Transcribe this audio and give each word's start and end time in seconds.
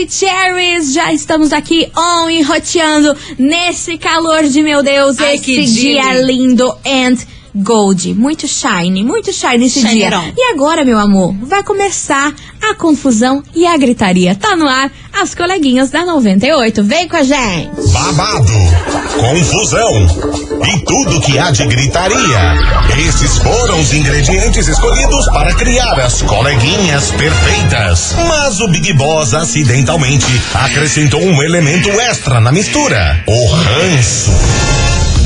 Maravicheries, 0.00 0.94
já 0.94 1.12
estamos 1.12 1.52
aqui 1.52 1.90
on 1.94 2.30
e 2.30 2.42
roteando 2.42 3.14
nesse 3.38 3.98
calor 3.98 4.44
de 4.44 4.62
meu 4.62 4.82
Deus, 4.82 5.18
Ai, 5.18 5.34
esse 5.34 5.44
que 5.44 5.64
dia 5.66 6.22
lindo. 6.22 6.72
and 6.86 7.16
gold, 7.54 8.14
muito 8.14 8.46
shiny, 8.48 9.04
muito 9.04 9.30
shiny 9.32 9.66
esse 9.66 9.86
dia. 9.86 10.10
E 10.36 10.52
agora, 10.54 10.84
meu 10.84 10.98
amor, 10.98 11.34
vai 11.42 11.62
começar 11.62 12.34
a 12.70 12.74
confusão 12.74 13.42
e 13.54 13.66
a 13.66 13.76
gritaria. 13.76 14.34
Tá 14.34 14.56
no 14.56 14.68
ar, 14.68 14.90
as 15.20 15.34
coleguinhas 15.34 15.90
da 15.90 16.04
98. 16.04 16.84
Vem 16.84 17.08
com 17.08 17.16
a 17.16 17.22
gente. 17.22 17.70
babado, 17.92 18.52
confusão 19.18 20.06
e 20.66 20.84
tudo 20.84 21.20
que 21.20 21.38
há 21.38 21.50
de 21.50 21.66
gritaria. 21.66 22.54
Esses 23.08 23.38
foram 23.38 23.80
os 23.80 23.92
ingredientes 23.92 24.68
escolhidos 24.68 25.26
para 25.26 25.54
criar 25.54 25.98
as 25.98 26.22
coleguinhas 26.22 27.10
perfeitas. 27.10 28.14
Mas 28.28 28.60
o 28.60 28.68
Big 28.68 28.92
Boss 28.92 29.34
acidentalmente 29.34 30.26
acrescentou 30.54 31.22
um 31.22 31.42
elemento 31.42 31.90
extra 32.00 32.40
na 32.40 32.52
mistura: 32.52 33.22
o 33.26 33.46
ranço. 33.52 34.89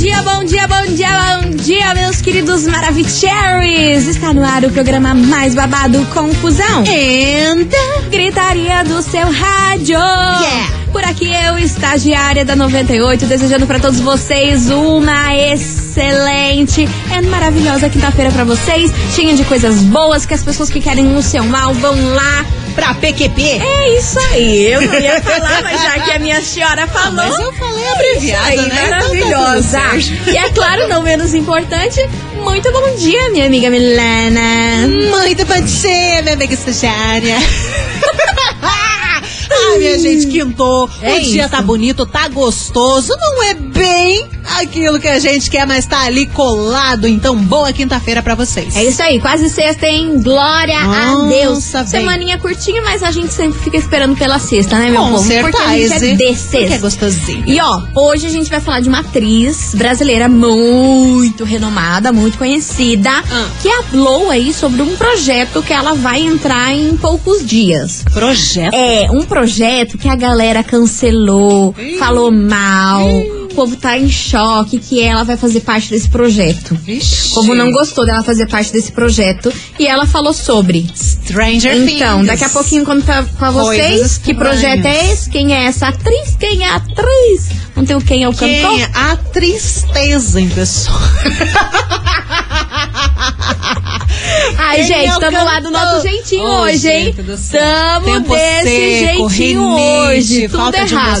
dia, 0.00 0.22
bom 0.22 0.42
dia, 0.44 0.66
bom 0.66 0.94
dia, 0.94 1.08
bom 1.10 1.50
dia, 1.50 1.94
meus 1.94 2.22
queridos 2.22 2.66
Maravicheries! 2.66 4.06
Está 4.06 4.32
no 4.32 4.42
ar 4.42 4.64
o 4.64 4.70
programa 4.70 5.12
mais 5.12 5.54
babado 5.54 6.02
Confusão. 6.06 6.84
And 6.88 7.68
Gritaria 8.10 8.82
do 8.82 9.02
seu 9.02 9.30
rádio. 9.30 9.98
Yeah. 9.98 10.80
Por 10.90 11.04
aqui 11.04 11.30
eu, 11.30 11.58
estagiária 11.58 12.46
da 12.46 12.56
98, 12.56 13.26
desejando 13.26 13.66
para 13.66 13.78
todos 13.78 14.00
vocês 14.00 14.70
uma 14.70 15.36
excelente 15.36 16.88
e 16.88 17.26
maravilhosa 17.26 17.90
quinta-feira 17.90 18.30
para 18.30 18.44
vocês, 18.44 18.90
cheia 19.14 19.34
de 19.34 19.44
coisas 19.44 19.82
boas 19.82 20.24
que 20.24 20.32
as 20.32 20.42
pessoas 20.42 20.70
que 20.70 20.80
querem 20.80 21.14
o 21.14 21.20
seu 21.20 21.44
mal 21.44 21.74
vão 21.74 22.14
lá. 22.14 22.46
Pra 22.80 22.94
PQP. 22.94 23.42
É 23.42 23.98
isso 23.98 24.18
aí, 24.32 24.72
eu 24.72 24.80
não 24.80 24.98
ia 24.98 25.20
falar, 25.20 25.62
mas 25.62 25.82
já 25.82 26.00
que 26.00 26.10
a 26.12 26.18
minha 26.18 26.40
senhora 26.40 26.86
falou. 26.86 27.12
Mas 27.12 27.38
eu 27.38 27.52
falei 27.52 27.86
abreviado, 27.88 28.46
Aí, 28.46 28.56
né? 28.56 28.64
Então 28.64 28.84
tá 28.84 28.90
maravilhosa. 28.90 29.62
certo. 29.62 30.30
e 30.30 30.36
é 30.38 30.48
claro, 30.48 30.88
não 30.88 31.02
menos 31.02 31.34
importante, 31.34 32.00
muito 32.42 32.72
bom 32.72 32.94
dia, 32.96 33.28
minha 33.30 33.44
amiga 33.44 33.68
Milena. 33.68 34.88
Muito 35.10 35.44
bom 35.44 35.60
dia, 35.60 36.22
minha 36.22 36.34
amiga 36.34 36.54
estagiária. 36.54 37.36
Minha 39.80 39.98
gente, 39.98 40.26
quintou. 40.26 40.88
É 41.02 41.14
o 41.16 41.20
dia 41.20 41.42
isso. 41.42 41.50
tá 41.50 41.62
bonito, 41.62 42.04
tá 42.06 42.28
gostoso. 42.28 43.14
Não 43.18 43.42
é 43.44 43.54
bem 43.54 44.26
aquilo 44.58 44.98
que 45.00 45.08
a 45.08 45.18
gente 45.18 45.50
quer, 45.50 45.66
mas 45.66 45.86
tá 45.86 46.02
ali 46.02 46.26
colado. 46.26 47.06
Então, 47.06 47.36
boa 47.36 47.72
quinta-feira 47.72 48.22
pra 48.22 48.34
vocês. 48.34 48.76
É 48.76 48.84
isso 48.84 49.02
aí, 49.02 49.20
quase 49.20 49.48
sexta, 49.48 49.86
hein? 49.86 50.20
Glória 50.22 50.78
a 50.78 50.84
Nossa, 51.16 51.28
Deus. 51.28 51.72
bem. 51.72 51.86
Semaninha 52.00 52.38
curtinha, 52.38 52.82
mas 52.82 53.02
a 53.02 53.10
gente 53.10 53.32
sempre 53.32 53.58
fica 53.60 53.76
esperando 53.76 54.16
pela 54.16 54.38
sexta, 54.38 54.78
né, 54.78 54.90
meu 54.90 55.02
Com 55.02 55.10
povo? 55.12 55.28
Porque 55.40 55.56
a 55.56 55.68
gente 55.76 55.92
é 55.92 55.98
certeza. 55.98 56.16
de 56.16 56.16
Porque 56.16 56.24
é 56.24 56.34
sexta. 56.68 56.78
gostosinho. 56.78 57.44
E 57.46 57.60
ó, 57.60 57.82
hoje 57.94 58.26
a 58.26 58.30
gente 58.30 58.50
vai 58.50 58.60
falar 58.60 58.80
de 58.80 58.88
uma 58.88 59.00
atriz 59.00 59.74
brasileira 59.74 60.28
muito 60.28 61.44
renomada, 61.44 62.12
muito 62.12 62.36
conhecida, 62.38 63.10
Ah. 63.10 63.48
que 63.62 63.70
falou 63.90 64.30
aí 64.30 64.52
sobre 64.52 64.82
um 64.82 64.96
projeto 64.96 65.62
que 65.62 65.72
ela 65.72 65.94
vai 65.94 66.20
entrar 66.22 66.72
em 66.74 66.96
poucos 66.96 67.44
dias. 67.44 68.04
Projeto. 68.12 68.74
É, 68.74 69.06
um 69.10 69.22
projeto 69.22 69.69
que 69.98 70.08
a 70.08 70.16
galera 70.16 70.62
cancelou, 70.64 71.74
falou 71.98 72.30
mal. 72.32 73.06
O 73.08 73.48
povo 73.54 73.76
tá 73.76 73.98
em 73.98 74.08
choque 74.08 74.78
que 74.78 75.02
ela 75.02 75.24
vai 75.24 75.36
fazer 75.36 75.60
parte 75.60 75.90
desse 75.90 76.08
projeto. 76.08 76.74
Vixe. 76.76 77.32
O 77.32 77.34
povo 77.34 77.54
não 77.54 77.70
gostou 77.72 78.06
dela 78.06 78.22
fazer 78.22 78.46
parte 78.46 78.72
desse 78.72 78.92
projeto 78.92 79.52
e 79.78 79.86
ela 79.86 80.06
falou 80.06 80.32
sobre. 80.32 80.86
Stranger 80.94 81.74
Então, 81.76 82.18
Things. 82.18 82.26
daqui 82.28 82.44
a 82.44 82.48
pouquinho 82.48 82.84
conto 82.84 83.02
pra, 83.04 83.22
pra 83.24 83.50
vocês 83.50 84.18
que 84.18 84.32
projeto 84.34 84.86
é 84.86 85.12
esse, 85.12 85.28
quem 85.30 85.52
é 85.54 85.64
essa 85.64 85.88
atriz, 85.88 86.36
quem 86.38 86.62
é 86.64 86.68
a 86.70 86.76
atriz. 86.76 87.50
Não 87.76 87.84
tem 87.84 87.96
o 87.96 88.00
quem 88.00 88.22
é 88.24 88.28
o 88.28 88.32
Quem 88.34 88.62
cantor. 88.62 88.80
é 88.80 88.90
a 88.94 89.16
tristeza 89.16 90.40
em 90.40 90.48
pessoa. 90.48 91.00
Ai, 94.58 94.82
gente, 94.84 95.06
é 95.08 95.16
o 95.16 95.20
tamo 95.20 95.44
lá 95.44 95.60
do 95.60 95.70
nosso 95.70 96.02
jeitinho 96.02 96.42
Ô, 96.44 96.60
hoje, 96.62 96.88
hein? 96.88 97.04
gente 97.06 97.16
Tempo 97.16 97.22
desse 98.34 99.00
seco, 99.00 99.28
jeitinho 99.28 99.74
rinite, 99.74 100.08
hoje. 100.08 100.48
Tudo 100.48 100.74
errado. 100.74 101.20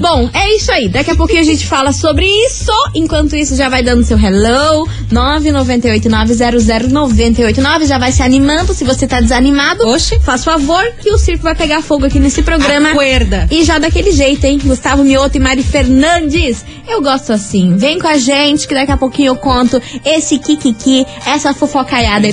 Bom, 0.00 0.30
é 0.32 0.56
isso 0.56 0.72
aí. 0.72 0.88
Daqui 0.88 1.10
a 1.10 1.16
pouquinho 1.16 1.40
a 1.40 1.44
gente 1.44 1.66
fala 1.66 1.92
sobre 1.92 2.24
isso. 2.26 2.72
Enquanto 2.94 3.36
isso, 3.36 3.54
já 3.56 3.68
vai 3.68 3.82
dando 3.82 4.02
seu 4.04 4.18
hello. 4.18 4.88
998900989. 5.12 7.86
Já 7.86 7.98
vai 7.98 8.12
se 8.12 8.22
animando. 8.22 8.72
Se 8.72 8.84
você 8.84 9.06
tá 9.06 9.20
desanimado, 9.20 9.86
Oxe. 9.88 10.18
faz 10.20 10.44
favor 10.44 10.82
que 11.00 11.10
o 11.10 11.18
circo 11.18 11.42
vai 11.44 11.54
pegar 11.54 11.82
fogo 11.82 12.06
aqui 12.06 12.18
nesse 12.18 12.42
programa. 12.42 12.90
Acuerda. 12.90 13.46
E 13.50 13.64
já 13.64 13.78
daquele 13.78 14.12
jeito, 14.12 14.44
hein? 14.44 14.58
Gustavo 14.62 15.04
Mioto 15.04 15.36
e 15.36 15.40
Mari 15.40 15.62
Fernandes. 15.62 16.64
Eu 16.88 17.02
gosto 17.02 17.32
assim. 17.32 17.76
Vem 17.76 17.98
com 17.98 18.08
a 18.08 18.16
gente 18.16 18.66
que 18.66 18.74
daqui 18.74 18.92
a 18.92 18.96
pouquinho 18.96 19.28
eu 19.28 19.36
conto 19.36 19.80
esse 20.04 20.38
kikiki, 20.38 21.06
essa 21.26 21.52
fofocaiada 21.54 22.26
aí 22.26 22.32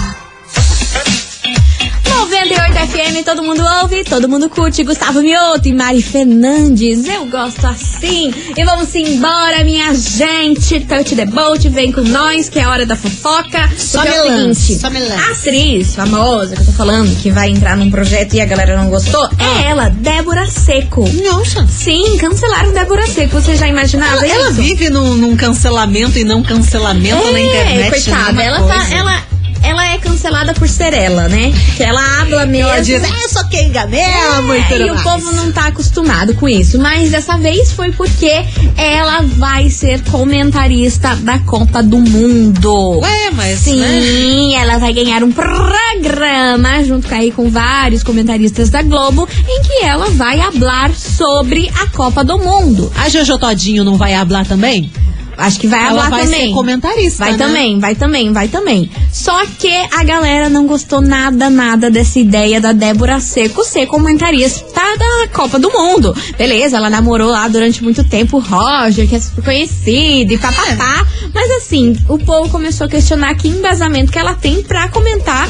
98 2.31 2.73
FM, 2.91 3.25
todo 3.25 3.43
mundo 3.43 3.61
ouve, 3.81 4.05
todo 4.05 4.29
mundo 4.29 4.49
curte. 4.49 4.83
Gustavo 4.85 5.19
Mioto 5.21 5.67
e 5.67 5.73
Mari 5.73 6.01
Fernandes. 6.01 7.05
Eu 7.05 7.25
gosto 7.25 7.67
assim. 7.67 8.33
E 8.55 8.63
vamos 8.63 8.95
embora, 8.95 9.61
minha 9.65 9.93
gente. 9.93 10.79
Touch 10.79 11.13
the 11.13 11.25
boat, 11.25 11.67
vem 11.67 11.91
com 11.91 11.99
nós, 12.01 12.47
que 12.47 12.57
é 12.57 12.65
hora 12.65 12.85
da 12.85 12.95
fofoca. 12.95 13.69
Só 13.77 14.01
Porque 14.01 14.17
é 14.17 14.21
o 14.21 14.53
seguinte, 14.55 14.79
só 14.79 14.87
a 14.87 15.31
atriz 15.33 15.93
famosa 15.95 16.55
que 16.55 16.61
eu 16.61 16.65
tô 16.67 16.71
falando, 16.71 17.13
que 17.21 17.29
vai 17.31 17.49
entrar 17.49 17.75
num 17.75 17.91
projeto 17.91 18.33
e 18.35 18.39
a 18.41 18.45
galera 18.45 18.77
não 18.77 18.89
gostou, 18.89 19.23
Ah. 19.37 19.61
é 19.63 19.69
ela, 19.69 19.89
Débora 19.89 20.45
Seco. 20.47 21.03
Nossa. 21.23 21.67
Sim, 21.67 22.17
cancelaram 22.17 22.71
Débora 22.71 23.05
Seco. 23.07 23.41
Você 23.41 23.57
já 23.57 23.67
imaginava 23.67 24.25
Ela, 24.25 24.27
ela 24.27 24.51
isso? 24.51 24.61
vive 24.61 24.89
num, 24.89 25.15
num 25.17 25.35
cancelamento 25.35 26.17
e 26.17 26.23
não 26.23 26.41
cancelamento 26.41 27.31
na 27.33 27.41
internet. 27.41 27.81
É, 27.81 27.89
coitada. 27.89 28.41
Ela, 28.41 28.61
tá, 28.63 28.73
coisa. 28.79 28.95
ela, 28.95 29.23
ela 29.63 29.93
é 29.93 29.97
cancelada 29.97 30.53
por 30.53 30.67
ser 30.67 30.93
ela, 30.93 31.27
né? 31.27 31.51
Que 31.77 31.83
ela 31.83 32.21
habla 32.21 32.45
mesmo. 32.45 32.69
Ela 32.69 32.81
diz, 32.81 33.03
é, 33.03 33.27
só 33.27 33.43
mesmo 33.87 34.53
e 34.53 34.59
É, 34.59 34.63
tudo 34.63 34.87
e 34.87 34.91
o 34.91 35.03
povo 35.03 35.31
não 35.33 35.51
tá 35.51 35.67
acostumado 35.67 36.33
com 36.35 36.47
isso. 36.47 36.79
Mas 36.79 37.11
dessa 37.11 37.37
vez 37.37 37.71
foi 37.71 37.91
porque 37.91 38.31
ela 38.77 39.21
vai 39.21 39.69
ser 39.69 40.01
comentarista 40.05 41.15
da 41.17 41.39
Copa 41.39 41.81
do 41.83 41.97
Mundo. 41.97 42.99
Ué, 42.99 43.31
mas, 43.31 43.65
né? 43.65 44.01
Sim, 44.01 44.55
ela 44.55 44.77
vai 44.77 44.93
ganhar 44.93 45.23
um 45.23 45.31
programa 45.31 46.83
junto 46.83 47.07
com, 47.07 47.15
aí, 47.15 47.31
com 47.31 47.49
vários 47.49 48.03
comentaristas 48.03 48.69
da 48.69 48.81
Globo, 48.81 49.27
em 49.47 49.61
que 49.61 49.83
ela 49.83 50.09
vai 50.11 50.39
hablar 50.39 50.93
sobre 50.95 51.71
a 51.81 51.87
Copa 51.87 52.23
do 52.23 52.37
Mundo. 52.37 52.91
A 52.95 53.09
Jojo 53.09 53.37
Todinho 53.37 53.83
não 53.83 53.95
vai 53.95 54.13
hablar 54.13 54.45
também? 54.45 54.91
Acho 55.41 55.59
que 55.59 55.67
vai 55.67 55.87
Ela 55.87 56.09
vai 56.09 56.25
também. 56.25 56.47
ser 56.49 56.53
comentarista, 56.53 57.23
Vai 57.23 57.31
né? 57.33 57.37
também, 57.37 57.79
vai 57.79 57.95
também, 57.95 58.31
vai 58.31 58.47
também. 58.47 58.91
Só 59.11 59.43
que 59.59 59.71
a 59.91 60.03
galera 60.03 60.49
não 60.49 60.67
gostou 60.67 61.01
nada, 61.01 61.49
nada 61.49 61.89
dessa 61.89 62.19
ideia 62.19 62.61
da 62.61 62.71
Débora 62.71 63.19
Seco 63.19 63.63
ser 63.63 63.87
comentarista 63.87 64.63
da 64.97 65.27
Copa 65.33 65.57
do 65.57 65.71
Mundo. 65.71 66.15
Beleza, 66.37 66.77
ela 66.77 66.89
namorou 66.89 67.29
lá 67.31 67.47
durante 67.47 67.83
muito 67.83 68.03
tempo 68.03 68.37
o 68.37 68.39
Roger, 68.39 69.07
que 69.07 69.15
é 69.15 69.19
super 69.19 69.43
conhecido 69.43 70.33
e 70.33 70.37
papapá. 70.37 71.05
Mas 71.33 71.49
assim, 71.51 71.95
o 72.07 72.17
povo 72.19 72.49
começou 72.49 72.85
a 72.85 72.89
questionar 72.89 73.33
que 73.35 73.47
embasamento 73.47 74.11
que 74.11 74.19
ela 74.19 74.35
tem 74.35 74.61
pra 74.63 74.89
comentar 74.89 75.49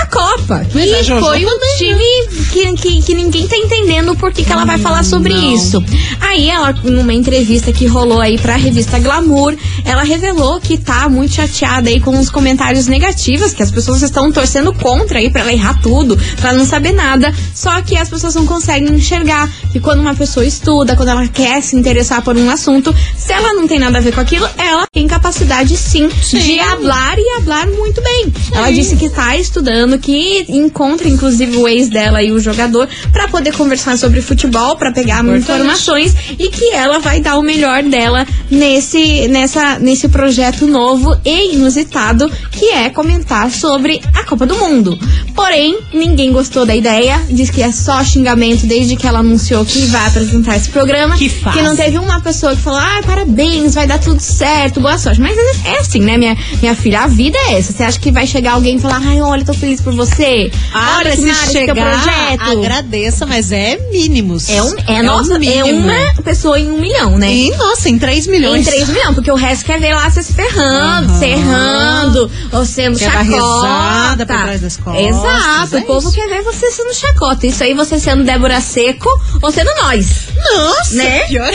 a 0.00 0.06
Copa. 0.06 0.66
Mas 0.74 0.92
a 0.92 0.96
Que 0.98 1.02
Jojo 1.04 1.24
foi 1.26 1.44
um 1.44 1.48
também, 1.48 1.76
time 1.78 2.43
que, 2.74 2.84
que, 2.84 3.02
que 3.02 3.14
ninguém 3.14 3.46
tá 3.46 3.56
entendendo 3.56 4.12
o 4.12 4.16
porquê 4.16 4.44
que 4.44 4.52
ela 4.52 4.64
vai 4.64 4.78
falar 4.78 5.04
sobre 5.04 5.32
não. 5.32 5.54
isso. 5.54 5.82
Aí 6.20 6.48
ela, 6.48 6.72
numa 6.72 7.14
entrevista 7.14 7.72
que 7.72 7.86
rolou 7.86 8.20
aí 8.20 8.38
pra 8.38 8.56
revista 8.56 8.98
Glamour, 8.98 9.54
ela 9.84 10.02
revelou 10.02 10.60
que 10.60 10.78
tá 10.78 11.08
muito 11.08 11.34
chateada 11.34 11.88
aí 11.88 12.00
com 12.00 12.18
os 12.18 12.30
comentários 12.30 12.86
negativos, 12.86 13.52
que 13.52 13.62
as 13.62 13.70
pessoas 13.70 14.02
estão 14.02 14.30
torcendo 14.30 14.72
contra 14.72 15.18
aí 15.18 15.30
pra 15.30 15.42
ela 15.42 15.52
errar 15.52 15.80
tudo, 15.80 16.18
pra 16.40 16.52
não 16.52 16.64
saber 16.64 16.92
nada. 16.92 17.32
Só 17.54 17.80
que 17.82 17.96
as 17.96 18.08
pessoas 18.08 18.34
não 18.34 18.46
conseguem 18.46 18.92
enxergar 18.94 19.50
que 19.72 19.80
quando 19.80 20.00
uma 20.00 20.14
pessoa 20.14 20.44
estuda, 20.44 20.96
quando 20.96 21.08
ela 21.08 21.26
quer 21.28 21.62
se 21.62 21.76
interessar 21.76 22.22
por 22.22 22.36
um 22.36 22.50
assunto, 22.50 22.94
se 23.16 23.32
ela 23.32 23.54
não 23.54 23.66
tem 23.66 23.78
nada 23.78 23.98
a 23.98 24.00
ver 24.00 24.12
com 24.14 24.20
aquilo, 24.20 24.48
ela 24.58 24.84
tem 24.92 25.06
capacidade 25.06 25.76
sim, 25.76 26.08
Sim. 26.22 26.38
de 26.38 26.60
hablar 26.60 27.18
e 27.18 27.36
hablar 27.38 27.66
muito 27.66 28.02
bem. 28.02 28.32
Ela 28.52 28.70
disse 28.70 28.96
que 28.96 29.08
tá 29.08 29.36
estudando 29.36 29.98
que 29.98 30.44
encontra 30.48 31.08
inclusive 31.08 31.56
o 31.56 31.68
ex 31.68 31.88
dela 31.88 32.22
e 32.22 32.32
o 32.32 32.38
jogador 32.38 32.63
pra 33.12 33.28
poder 33.28 33.52
conversar 33.54 33.96
sobre 33.98 34.20
futebol, 34.22 34.76
pra 34.76 34.90
pegar 34.92 35.22
informações 35.38 36.14
e 36.38 36.48
que 36.48 36.70
ela 36.72 36.98
vai 36.98 37.20
dar 37.20 37.36
o 37.38 37.42
melhor 37.42 37.82
dela 37.82 38.26
nesse 38.50 39.28
nessa 39.28 39.78
nesse 39.78 40.08
projeto 40.08 40.66
novo 40.66 41.16
e 41.24 41.54
inusitado 41.54 42.30
que 42.50 42.66
é 42.70 42.88
comentar 42.90 43.50
sobre 43.50 44.00
a 44.14 44.24
Copa 44.24 44.46
do 44.46 44.56
Mundo. 44.56 44.98
Porém, 45.34 45.78
ninguém 45.92 46.32
gostou 46.32 46.64
da 46.64 46.74
ideia, 46.74 47.20
diz 47.30 47.50
que 47.50 47.62
é 47.62 47.72
só 47.72 48.02
xingamento 48.04 48.66
desde 48.66 48.96
que 48.96 49.06
ela 49.06 49.18
anunciou 49.18 49.64
que 49.64 49.80
vai 49.86 50.06
apresentar 50.06 50.56
esse 50.56 50.68
programa, 50.70 51.16
Que 51.16 51.28
fase. 51.28 51.60
não 51.62 51.74
teve 51.76 51.98
uma 51.98 52.20
pessoa 52.20 52.54
que 52.54 52.62
falou: 52.62 52.78
"Ah, 52.78 53.00
parabéns, 53.04 53.74
vai 53.74 53.86
dar 53.86 53.98
tudo 53.98 54.20
certo, 54.20 54.80
boa 54.80 54.96
sorte". 54.96 55.20
Mas 55.20 55.36
é, 55.36 55.70
é 55.74 55.78
assim, 55.80 56.00
né, 56.00 56.16
minha 56.16 56.36
minha 56.60 56.74
filha, 56.74 57.00
a 57.02 57.06
vida 57.06 57.36
é 57.48 57.58
essa. 57.58 57.72
Você 57.72 57.82
acha 57.82 57.98
que 57.98 58.10
vai 58.12 58.26
chegar 58.26 58.52
alguém 58.52 58.76
e 58.76 58.80
falar: 58.80 59.00
"Ai, 59.04 59.20
olha, 59.20 59.44
tô 59.44 59.52
feliz 59.52 59.80
por 59.80 59.92
você". 59.94 60.50
Ah, 60.72 60.96
olha 60.98 61.10
que 61.10 61.16
se 61.34 61.52
chegar, 61.52 61.74
projeto. 61.74 62.53
Agradeça, 62.60 63.26
mas 63.26 63.52
é 63.52 63.76
mínimos. 63.90 64.48
É, 64.48 64.62
um, 64.62 64.74
é, 64.88 65.02
nossa, 65.02 65.34
é 65.34 65.38
mínimo. 65.38 65.78
uma 65.88 66.22
pessoa 66.22 66.58
em 66.58 66.70
um 66.70 66.78
milhão, 66.80 67.18
né? 67.18 67.32
E, 67.32 67.50
nossa, 67.56 67.88
em 67.88 67.98
3 67.98 68.26
Em 68.26 68.30
milhões. 68.30 68.66
3 68.66 68.88
milhões, 68.88 69.14
porque 69.14 69.30
o 69.30 69.34
resto 69.36 69.64
quer 69.64 69.78
ver 69.80 69.94
lá 69.94 70.08
você 70.10 70.22
se 70.22 70.32
ferrando, 70.32 71.10
Aham. 71.10 71.18
se 71.18 71.24
errando, 71.26 72.30
ou 72.52 72.64
sendo 72.64 72.98
Quer 72.98 73.10
dar 73.10 73.24
chacota. 73.24 74.26
por 74.26 74.26
trás 74.26 74.60
das 74.60 74.76
costas, 74.76 75.04
Exato, 75.04 75.76
é 75.76 75.80
o 75.80 75.82
povo 75.86 76.08
isso. 76.08 76.16
quer 76.16 76.28
ver 76.28 76.42
você 76.42 76.70
sendo 76.70 76.94
chacota. 76.94 77.46
Isso 77.46 77.62
aí 77.62 77.74
você 77.74 77.98
sendo 77.98 78.24
Débora 78.24 78.60
Seco 78.60 79.08
ou 79.42 79.50
sendo 79.52 79.70
nós. 79.82 80.06
Nossa, 80.54 80.94
Né? 80.94 81.20
pior 81.26 81.50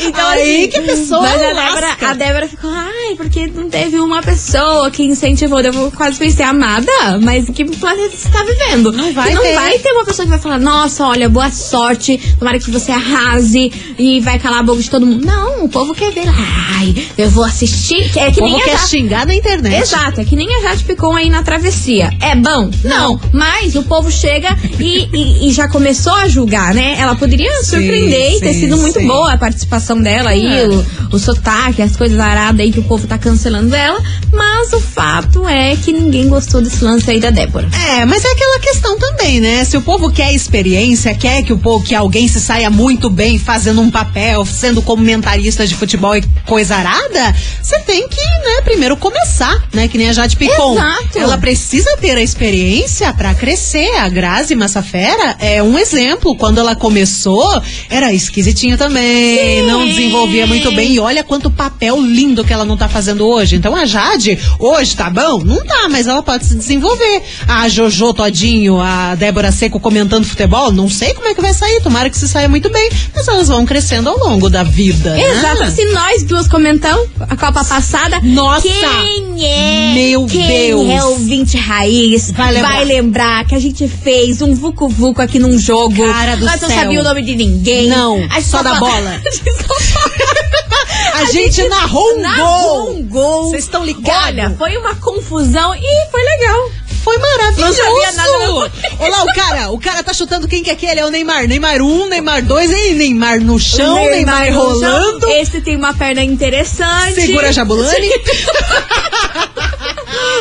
Então, 0.00 0.28
Aí 0.28 0.60
assim, 0.60 0.68
que 0.70 0.78
a 0.78 0.82
pessoa 0.82 1.20
Mas 1.22 1.34
a 1.42 1.52
Débora, 1.52 1.96
a 2.02 2.14
Débora 2.14 2.48
ficou, 2.48 2.70
ai, 2.70 3.14
porque 3.16 3.46
não 3.46 3.68
teve 3.70 3.98
uma 4.00 4.22
pessoa 4.22 4.90
que 4.90 5.02
incentivou. 5.02 5.60
Eu 5.60 5.90
quase 5.92 6.18
pensei, 6.18 6.44
amada, 6.44 6.90
mas 7.22 7.48
que 7.50 7.64
planeta 7.64 8.16
você 8.16 8.28
tá 8.28 8.42
vivendo? 8.44 8.92
Não 8.92 9.12
vai 9.12 9.28
Que 9.30 9.34
não 9.34 9.42
ter. 9.42 9.54
vai 9.54 9.78
ter 9.78 9.92
uma 9.92 10.04
pessoa 10.04 10.24
que 10.26 10.30
vai 10.30 10.38
falar, 10.40 10.58
nossa, 10.58 11.04
olha, 11.06 11.28
boa 11.28 11.50
sorte, 11.50 12.18
tomara 12.38 12.58
que 12.58 12.70
você 12.70 12.92
arrase 12.92 13.72
e 13.98 14.20
vai 14.20 14.38
calar 14.38 14.60
a 14.60 14.62
boca 14.62 14.82
de 14.82 14.90
todo 14.90 15.06
mundo. 15.06 15.24
Não, 15.24 15.64
o 15.64 15.68
povo 15.68 15.94
quer 15.94 16.12
ver, 16.12 16.28
ai, 16.28 16.94
eu 17.18 17.30
vou 17.30 17.44
assistir. 17.44 18.10
É 18.18 18.30
que 18.30 18.40
O 18.40 18.44
nem 18.44 18.52
povo 18.54 18.62
a 18.62 18.64
quer 18.66 18.76
Jade- 18.78 18.90
xingar 18.90 19.26
na 19.26 19.34
internet. 19.34 19.82
Exato, 19.82 20.20
é 20.20 20.24
que 20.24 20.36
nem 20.36 20.48
a 20.56 20.62
Jade 20.62 20.84
Picon 20.84 21.14
aí 21.14 21.28
na 21.28 21.42
travessia. 21.42 22.10
É 22.20 22.34
bom? 22.34 22.70
Não. 22.84 23.20
Mas 23.32 23.74
o 23.76 23.82
povo 23.82 24.10
chega 24.10 24.56
e, 24.80 25.08
e- 25.12 25.48
e 25.48 25.52
já 25.52 25.68
começou 25.68 26.12
a 26.14 26.28
julgar, 26.28 26.74
né? 26.74 26.96
Ela 26.98 27.14
poderia 27.14 27.62
surpreender 27.62 28.36
e 28.36 28.40
ter 28.40 28.52
sim, 28.54 28.60
sido 28.60 28.76
muito 28.76 28.98
sim. 28.98 29.06
boa 29.06 29.32
a 29.32 29.38
participação 29.38 29.85
dela 29.94 30.30
aí, 30.30 30.46
É. 30.46 30.66
o, 30.66 30.84
o 31.12 31.18
sotaque, 31.18 31.82
as 31.82 31.94
coisas 31.96 32.18
aradas 32.18 32.60
aí 32.60 32.72
que 32.72 32.80
o 32.80 32.84
povo 32.84 33.06
tá 33.06 33.18
cancelando 33.18 33.74
ela. 33.74 34.00
Mas 34.32 34.72
o 34.72 34.80
fato 34.80 35.46
é 35.46 35.76
que 35.76 35.92
ninguém 35.92 36.28
gostou 36.28 36.60
desse 36.62 36.82
lance 36.82 37.10
aí 37.10 37.20
da 37.20 37.30
Débora. 37.30 37.68
É, 37.90 38.04
mas 38.04 38.24
é 38.24 38.28
aquela 38.32 38.58
questão 38.60 38.98
também, 38.98 39.40
né? 39.40 39.64
Se 39.64 39.76
o 39.76 39.82
povo 39.82 40.10
quer 40.10 40.32
experiência, 40.32 41.14
quer 41.14 41.42
que 41.42 41.52
o 41.52 41.58
povo, 41.58 41.84
que 41.84 41.94
alguém 41.94 42.26
se 42.28 42.40
saia 42.40 42.68
muito 42.70 43.08
bem 43.08 43.38
fazendo 43.38 43.80
um 43.80 43.90
papel, 43.90 44.44
sendo 44.44 44.82
comentarista 44.82 45.66
de 45.66 45.74
futebol 45.74 46.16
e 46.16 46.22
coisa 46.44 46.76
arada, 46.76 47.34
você 47.62 47.78
tem 47.80 48.08
que, 48.08 48.20
né, 48.20 48.62
primeiro 48.64 48.96
começar, 48.96 49.62
né? 49.72 49.88
Que 49.88 49.98
nem 49.98 50.08
a 50.08 50.12
Jade 50.12 50.36
Picon. 50.36 50.74
Exato. 50.74 51.18
Ela 51.18 51.38
precisa 51.38 51.96
ter 51.98 52.16
a 52.16 52.22
experiência 52.22 53.12
pra 53.12 53.34
crescer. 53.34 53.90
A 53.96 54.08
Grazi 54.08 54.54
Massafera 54.54 55.36
é 55.38 55.62
um 55.62 55.78
exemplo. 55.78 56.36
Quando 56.36 56.58
ela 56.58 56.74
começou, 56.74 57.62
era 57.90 58.12
esquisitinha 58.12 58.76
também, 58.76 59.60
Sim. 59.62 59.66
não 59.66 59.75
desenvolvia 59.84 60.46
muito 60.46 60.70
bem. 60.72 60.92
E 60.92 61.00
olha 61.00 61.24
quanto 61.24 61.50
papel 61.50 62.00
lindo 62.00 62.44
que 62.44 62.52
ela 62.52 62.64
não 62.64 62.76
tá 62.76 62.88
fazendo 62.88 63.26
hoje. 63.26 63.56
Então 63.56 63.74
a 63.74 63.84
Jade, 63.84 64.38
hoje 64.58 64.96
tá 64.96 65.10
bom? 65.10 65.42
Não 65.44 65.64
tá, 65.64 65.88
mas 65.90 66.06
ela 66.06 66.22
pode 66.22 66.46
se 66.46 66.54
desenvolver. 66.54 67.22
A 67.48 67.68
Jojo 67.68 68.14
Todinho, 68.14 68.80
a 68.80 69.14
Débora 69.14 69.50
Seco 69.52 69.78
comentando 69.80 70.24
futebol, 70.24 70.72
não 70.72 70.88
sei 70.88 71.12
como 71.14 71.28
é 71.28 71.34
que 71.34 71.40
vai 71.40 71.52
sair. 71.52 71.80
Tomara 71.82 72.08
que 72.08 72.18
se 72.18 72.28
saia 72.28 72.48
muito 72.48 72.70
bem. 72.70 72.88
Mas 73.14 73.26
elas 73.28 73.48
vão 73.48 73.64
crescendo 73.66 74.08
ao 74.08 74.18
longo 74.18 74.48
da 74.48 74.62
vida. 74.62 75.10
né? 75.10 75.22
Exato. 75.22 75.70
Se 75.70 75.84
nós 75.86 76.22
duas 76.24 76.46
comentamos 76.48 77.08
a 77.20 77.36
Copa 77.36 77.64
passada, 77.64 78.20
Nossa! 78.22 78.62
quem 78.62 79.44
é? 79.44 79.94
Meu 79.94 80.26
quem 80.26 80.46
Deus! 80.46 80.88
é 80.90 81.04
o 81.04 81.16
20 81.16 81.56
raiz? 81.58 82.30
Vai 82.30 82.52
lembrar. 82.52 82.84
lembrar 82.86 83.44
que 83.46 83.54
a 83.54 83.58
gente 83.58 83.86
fez 83.88 84.40
um 84.40 84.54
vucu 84.54 84.88
vucu 84.88 85.20
aqui 85.22 85.38
num 85.38 85.58
jogo. 85.58 86.04
Cara 86.06 86.36
do 86.36 86.44
nós 86.44 86.60
não 86.60 86.68
céu. 86.68 86.78
sabia 86.78 87.00
o 87.00 87.04
nome 87.04 87.22
de 87.22 87.34
ninguém. 87.36 87.88
Não, 87.88 88.18
só 88.42 88.62
da 88.62 88.74
bola. 88.76 89.20
A 91.14 91.24
gente 91.26 91.60
A, 91.60 91.64
gente, 91.64 91.68
narrou 91.68 92.14
um 92.14 92.20
narrou 92.20 92.84
gol. 92.84 92.90
um 92.90 93.02
gol. 93.08 93.50
Vocês 93.50 93.64
estão 93.64 93.84
ligados? 93.84 94.26
Olha, 94.26 94.50
foi 94.56 94.76
uma 94.76 94.94
confusão 94.96 95.74
e 95.74 96.10
foi 96.10 96.22
legal. 96.22 96.70
Foi 97.06 97.16
maravilhoso. 97.18 97.60
Não 97.60 97.72
sabia 97.72 98.10
nada. 98.12 98.72
Olha 98.98 99.10
lá 99.12 99.22
o 99.22 99.26
cara, 99.26 99.70
o 99.70 99.78
cara 99.78 100.02
tá 100.02 100.12
chutando 100.12 100.48
quem 100.48 100.60
que 100.60 100.70
é 100.70 100.72
aquele? 100.72 100.98
É 100.98 101.06
o 101.06 101.08
Neymar. 101.08 101.46
Neymar 101.46 101.80
1, 101.80 102.08
Neymar 102.08 102.44
2, 102.44 102.72
e 102.72 102.94
Neymar 102.94 103.40
no 103.40 103.60
chão, 103.60 104.10
Neymar, 104.10 104.48
chão. 104.48 104.56
rolando. 104.56 105.28
Esse 105.28 105.60
tem 105.60 105.76
uma 105.76 105.94
perna 105.94 106.24
interessante. 106.24 107.20
Segura 107.20 107.50
a 107.50 107.52
Jabulani. 107.52 108.10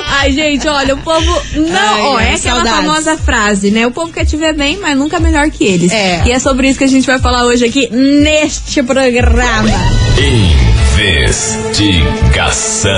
Ai, 0.09 0.31
gente, 0.31 0.67
olha, 0.67 0.95
o 0.95 0.97
povo. 0.97 1.39
Não, 1.53 1.77
Ai, 1.77 2.01
ó, 2.01 2.19
é 2.19 2.33
aquela 2.33 2.63
saudades. 2.63 2.71
famosa 2.71 3.15
frase, 3.15 3.69
né? 3.69 3.85
O 3.85 3.91
povo 3.91 4.11
quer 4.11 4.25
te 4.25 4.35
ver 4.35 4.55
bem, 4.55 4.77
mas 4.77 4.97
nunca 4.97 5.19
melhor 5.19 5.47
que 5.51 5.63
eles. 5.63 5.91
É. 5.91 6.23
E 6.25 6.31
é 6.31 6.39
sobre 6.39 6.67
isso 6.67 6.79
que 6.79 6.85
a 6.85 6.89
gente 6.89 7.05
vai 7.05 7.19
falar 7.19 7.45
hoje 7.45 7.63
aqui 7.63 7.87
neste 7.91 8.81
programa. 8.81 9.69
Investigação. 10.17 12.91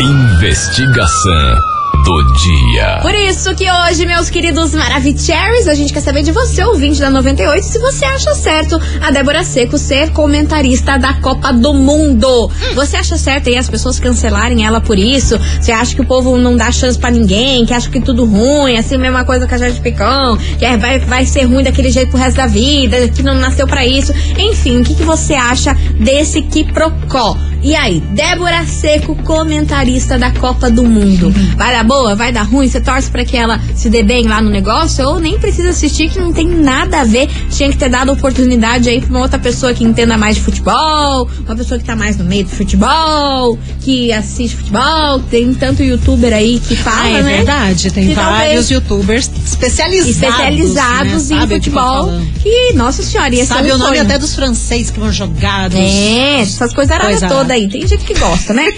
Investigação 0.00 1.65
do 2.06 2.22
dia. 2.34 3.00
Por 3.02 3.14
isso 3.16 3.52
que 3.56 3.68
hoje, 3.68 4.06
meus 4.06 4.30
queridos 4.30 4.72
Maravicheries, 4.72 5.66
a 5.66 5.74
gente 5.74 5.92
quer 5.92 6.00
saber 6.00 6.22
de 6.22 6.30
você, 6.30 6.62
ouvinte 6.62 7.00
da 7.00 7.10
98, 7.10 7.64
se 7.64 7.80
você 7.80 8.04
acha 8.04 8.32
certo 8.36 8.80
a 9.00 9.10
Débora 9.10 9.42
Seco 9.42 9.76
ser 9.76 10.12
comentarista 10.12 10.96
da 11.00 11.14
Copa 11.14 11.52
do 11.52 11.74
Mundo. 11.74 12.48
Você 12.76 12.96
acha 12.96 13.18
certo 13.18 13.48
aí 13.48 13.56
as 13.56 13.68
pessoas 13.68 13.98
cancelarem 13.98 14.64
ela 14.64 14.80
por 14.80 14.96
isso? 14.96 15.36
Você 15.60 15.72
acha 15.72 15.96
que 15.96 16.00
o 16.00 16.06
povo 16.06 16.38
não 16.38 16.56
dá 16.56 16.70
chance 16.70 16.96
pra 16.96 17.10
ninguém, 17.10 17.66
que 17.66 17.74
acha 17.74 17.90
que 17.90 18.00
tudo 18.00 18.24
ruim, 18.24 18.76
assim, 18.76 18.96
mesma 18.96 19.24
coisa 19.24 19.44
que 19.48 19.54
a 19.54 19.58
Jade 19.58 19.80
Picão, 19.80 20.36
que 20.36 20.76
vai, 20.76 21.00
vai 21.00 21.26
ser 21.26 21.42
ruim 21.42 21.64
daquele 21.64 21.90
jeito 21.90 22.10
pro 22.10 22.20
resto 22.20 22.36
da 22.36 22.46
vida, 22.46 23.08
que 23.08 23.24
não 23.24 23.34
nasceu 23.34 23.66
pra 23.66 23.84
isso. 23.84 24.12
Enfim, 24.38 24.80
o 24.80 24.84
que, 24.84 24.94
que 24.94 25.02
você 25.02 25.34
acha 25.34 25.74
desse 25.98 26.40
quiprocó? 26.42 27.36
E 27.62 27.74
aí, 27.74 27.98
Débora 28.12 28.64
Seco, 28.64 29.16
comentarista 29.24 30.16
da 30.16 30.30
Copa 30.30 30.70
do 30.70 30.84
Mundo. 30.84 31.32
Vai 31.56 31.72
dar 31.72 31.82
boa? 31.82 32.14
Vai 32.14 32.30
dar 32.30 32.42
ruim? 32.42 32.68
Você 32.68 32.80
torce 32.80 33.10
pra 33.10 33.24
que 33.24 33.36
ela 33.36 33.60
se 33.74 33.90
dê 33.90 34.04
bem 34.04 34.28
lá 34.28 34.40
no 34.40 34.48
negócio? 34.50 35.04
Ou 35.08 35.18
nem 35.18 35.36
precisa 35.38 35.70
assistir, 35.70 36.08
que 36.10 36.20
não 36.20 36.32
tem 36.32 36.46
nada 36.46 37.00
a 37.00 37.04
ver. 37.04 37.28
Tinha 37.50 37.68
que 37.68 37.76
ter 37.76 37.88
dado 37.88 38.12
oportunidade 38.12 38.88
aí 38.88 39.00
pra 39.00 39.10
uma 39.10 39.20
outra 39.20 39.38
pessoa 39.38 39.74
que 39.74 39.82
entenda 39.82 40.16
mais 40.16 40.36
de 40.36 40.42
futebol, 40.42 41.28
uma 41.44 41.56
pessoa 41.56 41.76
que 41.80 41.84
tá 41.84 41.96
mais 41.96 42.16
no 42.16 42.24
meio 42.24 42.44
do 42.44 42.50
futebol, 42.50 43.58
que 43.80 44.12
assiste 44.12 44.54
futebol. 44.56 45.18
Tem 45.28 45.52
tanto 45.52 45.82
youtuber 45.82 46.32
aí 46.32 46.60
que 46.60 46.76
fala, 46.76 47.02
Ah, 47.02 47.08
é 47.08 47.22
né? 47.22 47.36
verdade. 47.38 47.90
Tem 47.90 48.08
Que 48.08 48.14
vários 48.14 48.68
talvez- 48.68 48.70
youtubers 48.70 49.30
especializados. 49.44 50.10
Especializados 50.10 51.30
né? 51.30 51.36
em 51.36 51.40
Sabe 51.40 51.46
que 51.54 51.54
futebol. 51.70 51.82
falando. 52.06 52.26
Que, 52.42 52.72
nossa 52.74 53.02
senhora, 53.02 53.34
ia 53.34 53.44
ser 53.44 53.54
Sabe 53.54 53.72
o 53.72 53.78
nome 53.78 53.96
sonho. 53.96 54.02
até 54.02 54.18
dos 54.18 54.34
franceses 54.36 54.90
que 54.90 55.00
vão 55.00 55.10
jogar. 55.10 55.68
dos- 55.68 55.80
É, 55.80 56.40
essas 56.42 56.72
coisas 56.72 56.96
Coisa 56.96 57.28
todas 57.28 57.45
aí. 57.52 57.68
Tem 57.68 57.86
gente 57.86 58.04
que 58.04 58.14
gosta, 58.14 58.52
né? 58.52 58.66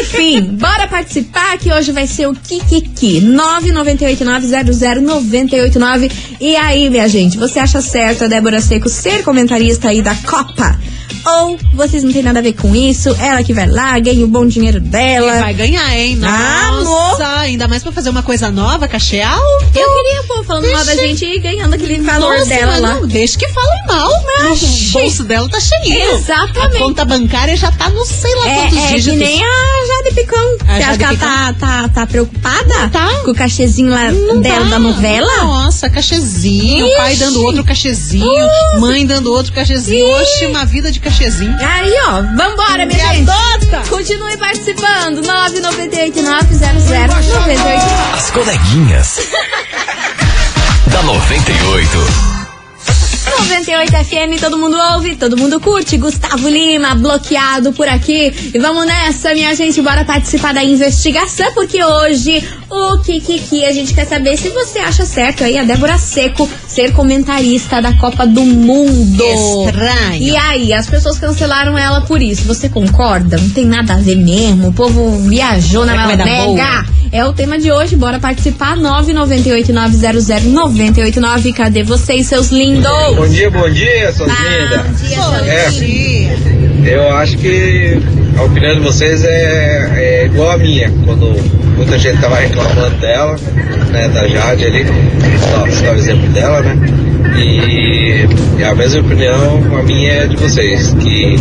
Enfim, 0.00 0.40
bora 0.42 0.88
participar 0.88 1.58
que 1.58 1.70
hoje 1.72 1.92
vai 1.92 2.06
ser 2.06 2.26
o 2.26 2.34
Kikiki. 2.34 3.20
998900989. 3.20 6.10
E 6.40 6.56
aí, 6.56 6.88
minha 6.90 7.08
gente, 7.08 7.38
você 7.38 7.58
acha 7.58 7.80
certo 7.80 8.24
a 8.24 8.26
Débora 8.26 8.60
Seco 8.60 8.88
ser 8.88 9.22
comentarista 9.22 9.88
aí 9.88 10.02
da 10.02 10.14
Copa? 10.14 10.78
Ou 11.26 11.58
vocês 11.74 12.02
não 12.04 12.12
tem 12.12 12.22
nada 12.22 12.38
a 12.38 12.42
ver 12.42 12.52
com 12.52 12.74
isso? 12.74 13.08
Ela 13.18 13.42
que 13.42 13.52
vai 13.52 13.66
lá, 13.66 13.98
ganha 13.98 14.24
o 14.24 14.28
bom 14.28 14.46
dinheiro 14.46 14.80
dela. 14.80 15.40
Vai 15.40 15.54
ganhar, 15.54 15.96
hein? 15.96 16.18
Ah, 16.22 16.80
Nossa, 16.82 17.26
ainda 17.40 17.66
mais 17.66 17.82
pra 17.82 17.92
fazer 17.92 18.10
uma 18.10 18.22
coisa 18.22 18.50
nova, 18.50 18.86
cachê 18.86 19.20
alto. 19.22 19.64
Eu 19.74 19.88
queria, 19.94 20.22
pô, 20.24 20.44
falando 20.44 20.70
mal 20.70 20.84
da 20.84 20.94
gente 20.96 21.24
e 21.24 21.38
ganhando 21.38 21.74
aquele 21.74 22.00
valor 22.00 22.34
Nossa, 22.36 22.48
dela 22.48 22.78
lá. 22.78 22.94
Não, 22.94 23.06
deixa 23.06 23.38
que 23.38 23.48
falem 23.48 23.86
mal. 23.86 24.10
o 24.10 24.56
bolso 24.92 25.24
dela 25.24 25.48
tá 25.48 25.58
cheinho. 25.60 26.14
Exatamente. 26.14 26.76
A 26.76 26.78
conta 26.78 27.04
bancária 27.04 27.56
já 27.56 27.70
tá 27.72 27.88
no 27.90 28.04
sei 28.04 28.34
lá 28.36 28.44
quantos 28.44 28.78
É, 28.78 28.80
é 28.82 28.88
dígitos. 28.94 29.04
que 29.12 29.16
nem 29.24 29.42
a 29.42 30.02
Jade 30.02 30.14
Picão. 30.14 30.56
A 30.68 30.76
Você 30.76 30.82
acha 30.82 30.82
Jade 30.82 30.98
que 30.98 31.04
ela 31.04 31.16
tá, 31.16 31.54
tá, 31.58 31.88
tá 31.88 32.06
preocupada? 32.06 32.88
Tá. 32.92 33.08
Com 33.24 33.30
o 33.30 33.34
cachezinho 33.34 33.90
lá 33.90 34.10
Não 34.10 34.40
dela 34.40 34.64
dá. 34.64 34.70
da 34.72 34.78
novela? 34.78 35.36
Nossa, 35.44 35.88
cachezinho, 35.88 36.86
Ixi. 36.86 36.96
pai 36.96 37.16
dando 37.16 37.42
outro 37.42 37.64
cachezinho, 37.64 38.48
mãe 38.78 39.06
dando 39.06 39.32
outro 39.32 39.52
cachezinho. 39.52 40.06
Oxe, 40.20 40.46
uma 40.46 40.64
vida 40.66 40.90
de 40.92 41.00
cachezinho. 41.00 41.13
Aí, 41.64 41.94
ó, 42.06 42.22
vambora, 42.36 42.84
minha 42.86 43.08
Me 43.08 43.14
gente. 43.18 43.30
adota! 43.30 43.88
Continue 43.88 44.36
participando. 44.36 45.22
998 45.22 46.22
900 46.22 46.84
98. 47.28 47.82
As 48.14 48.30
coleguinhas. 48.32 49.18
da 50.90 51.02
98. 51.02 52.43
98 53.24 53.92
FM, 53.92 54.40
todo 54.40 54.58
mundo 54.58 54.76
ouve, 54.92 55.16
todo 55.16 55.36
mundo 55.36 55.60
curte. 55.60 55.96
Gustavo 55.96 56.48
Lima, 56.48 56.94
bloqueado 56.94 57.72
por 57.72 57.88
aqui. 57.88 58.32
E 58.52 58.58
vamos 58.58 58.86
nessa, 58.86 59.32
minha 59.34 59.54
gente, 59.54 59.80
bora 59.80 60.04
participar 60.04 60.52
da 60.52 60.62
investigação, 60.62 61.52
porque 61.54 61.82
hoje 61.82 62.42
o 62.70 62.98
Kikiki, 62.98 63.64
a 63.64 63.72
gente 63.72 63.94
quer 63.94 64.06
saber 64.06 64.36
se 64.36 64.48
você 64.50 64.78
acha 64.78 65.04
certo 65.06 65.44
aí 65.44 65.56
a 65.56 65.64
Débora 65.64 65.96
Seco 65.98 66.48
ser 66.66 66.92
comentarista 66.92 67.80
da 67.80 67.92
Copa 67.94 68.26
do 68.26 68.42
Mundo. 68.42 69.22
Estranho. 69.22 70.22
E 70.22 70.36
aí, 70.36 70.72
as 70.72 70.88
pessoas 70.88 71.18
cancelaram 71.18 71.78
ela 71.78 72.02
por 72.02 72.20
isso. 72.20 72.44
Você 72.44 72.68
concorda? 72.68 73.36
Não 73.36 73.50
tem 73.50 73.64
nada 73.64 73.94
a 73.94 73.98
ver 73.98 74.16
mesmo. 74.16 74.68
O 74.68 74.72
povo 74.72 75.18
viajou 75.20 75.86
na 75.86 75.92
Será 75.92 76.84
É 77.14 77.24
o 77.24 77.32
tema 77.32 77.56
de 77.56 77.70
hoje, 77.70 77.94
bora 77.94 78.18
participar. 78.18 78.76
998-900-989. 78.76 81.54
Cadê 81.54 81.84
vocês, 81.84 82.26
seus 82.26 82.50
lindos? 82.50 82.90
Bom 83.14 83.28
dia, 83.28 83.48
bom 83.52 83.70
dia, 83.70 84.12
suas 84.12 84.32
lindas. 84.32 84.80
Bom 84.84 84.92
dia, 85.06 85.16
Bom 85.18 85.30
seus 85.30 85.46
É. 85.46 85.68
dia. 85.70 86.36
Eu 86.92 87.08
acho 87.12 87.38
que 87.38 88.00
a 88.36 88.42
opinião 88.42 88.74
de 88.74 88.80
vocês 88.80 89.22
é, 89.24 89.92
é 89.94 90.26
igual 90.26 90.50
a 90.50 90.58
minha, 90.58 90.92
quando 91.04 91.36
muita 91.76 91.96
gente 92.00 92.20
tava 92.20 92.34
reclamando 92.34 92.96
dela, 92.96 93.36
né, 93.92 94.08
da 94.08 94.26
Jade 94.26 94.64
ali, 94.66 94.84
só 95.38 95.70
só 95.70 95.92
o 95.92 95.94
exemplo 95.94 96.28
dela, 96.30 96.62
né? 96.62 96.76
E, 97.38 98.26
e 98.58 98.64
a 98.64 98.74
mesma 98.74 99.00
opinião, 99.02 99.62
a 99.78 99.84
minha 99.84 100.12
é 100.14 100.26
de 100.26 100.34
vocês, 100.36 100.92
que 100.94 101.36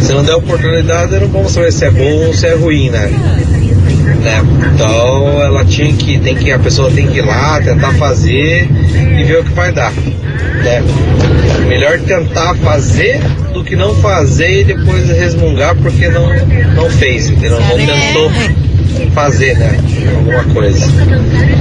se 0.00 0.12
não 0.12 0.22
der 0.24 0.36
oportunidade, 0.36 1.18
não 1.18 1.26
vamos 1.26 1.50
saber 1.50 1.72
se 1.72 1.84
é 1.84 1.90
bom 1.90 2.26
ou 2.28 2.32
se 2.32 2.46
é 2.46 2.54
ruim, 2.54 2.90
né? 2.90 3.10
Né? 4.26 4.42
Então 4.74 5.40
ela 5.40 5.64
tinha 5.64 5.92
que, 5.92 6.18
tem 6.18 6.34
que, 6.34 6.50
a 6.50 6.58
pessoa 6.58 6.90
tem 6.90 7.06
que 7.06 7.18
ir 7.18 7.24
lá, 7.24 7.60
tentar 7.62 7.92
fazer 7.94 8.68
e 9.18 9.22
ver 9.22 9.38
o 9.38 9.44
que 9.44 9.52
vai 9.52 9.72
dar, 9.72 9.92
né? 9.92 10.82
Melhor 11.68 12.00
tentar 12.00 12.54
fazer 12.56 13.20
do 13.52 13.62
que 13.62 13.76
não 13.76 13.94
fazer 13.96 14.62
e 14.62 14.64
depois 14.64 15.08
resmungar 15.08 15.76
porque 15.76 16.08
não, 16.08 16.28
não 16.74 16.90
fez, 16.90 17.30
entendeu? 17.30 17.60
Não 17.60 17.76
tentou 17.76 18.30
fazer, 19.14 19.56
né? 19.56 19.78
Alguma 20.16 20.44
coisa. 20.52 20.86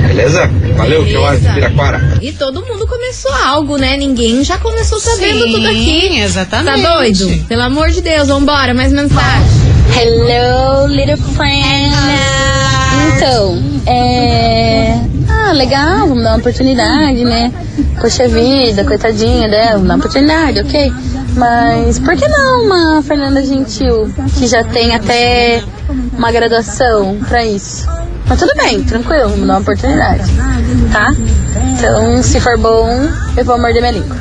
Beleza? 0.07 0.49
Valeu, 0.75 1.05
que 1.05 1.13
eu 1.13 1.25
acho 1.25 1.41
Beleza. 1.41 1.53
Piraquara. 1.53 2.17
E 2.21 2.31
todo 2.31 2.65
mundo 2.65 2.87
começou 2.87 3.31
algo, 3.31 3.77
né? 3.77 3.95
Ninguém 3.95 4.43
já 4.43 4.57
começou 4.57 4.99
sabendo 4.99 5.43
Sim, 5.43 5.51
tudo 5.51 5.67
aqui. 5.67 6.19
exatamente. 6.19 6.81
Tá 6.81 6.95
doido? 6.95 7.45
Pelo 7.47 7.61
amor 7.61 7.91
de 7.91 8.01
Deus, 8.01 8.27
vambora, 8.27 8.73
mais 8.73 8.91
mensagem. 8.91 9.64
Hello, 9.93 10.87
little 10.87 11.17
friend. 11.35 11.93
Então, 13.15 13.61
é. 13.85 14.99
Ah, 15.29 15.51
legal, 15.53 16.07
vamos 16.07 16.23
dar 16.23 16.31
uma 16.31 16.37
oportunidade, 16.37 17.23
né? 17.23 17.51
Poxa 17.99 18.27
vida, 18.27 18.83
coitadinha 18.83 19.47
dela, 19.47 19.73
vamos 19.73 19.87
dar 19.87 19.93
uma 19.95 19.99
oportunidade, 19.99 20.59
ok? 20.61 20.93
Mas 21.35 21.99
por 21.99 22.15
que 22.15 22.27
não 22.27 22.63
uma 22.65 23.01
Fernanda 23.03 23.43
Gentil, 23.45 24.13
que 24.37 24.47
já 24.47 24.63
tem 24.63 24.95
até 24.95 25.63
uma 26.17 26.31
graduação 26.31 27.17
pra 27.27 27.45
isso? 27.45 27.85
Mas 28.27 28.39
tudo 28.39 28.53
bem, 28.55 28.83
tranquilo, 28.83 29.29
vamos 29.29 29.47
dar 29.47 29.53
uma 29.53 29.59
oportunidade, 29.59 30.23
tá? 30.91 31.13
Então, 31.77 32.23
se 32.23 32.39
for 32.39 32.57
bom, 32.57 32.87
eu 33.37 33.45
vou 33.45 33.59
morder 33.59 33.81
minha 33.81 33.91
língua. 33.93 34.17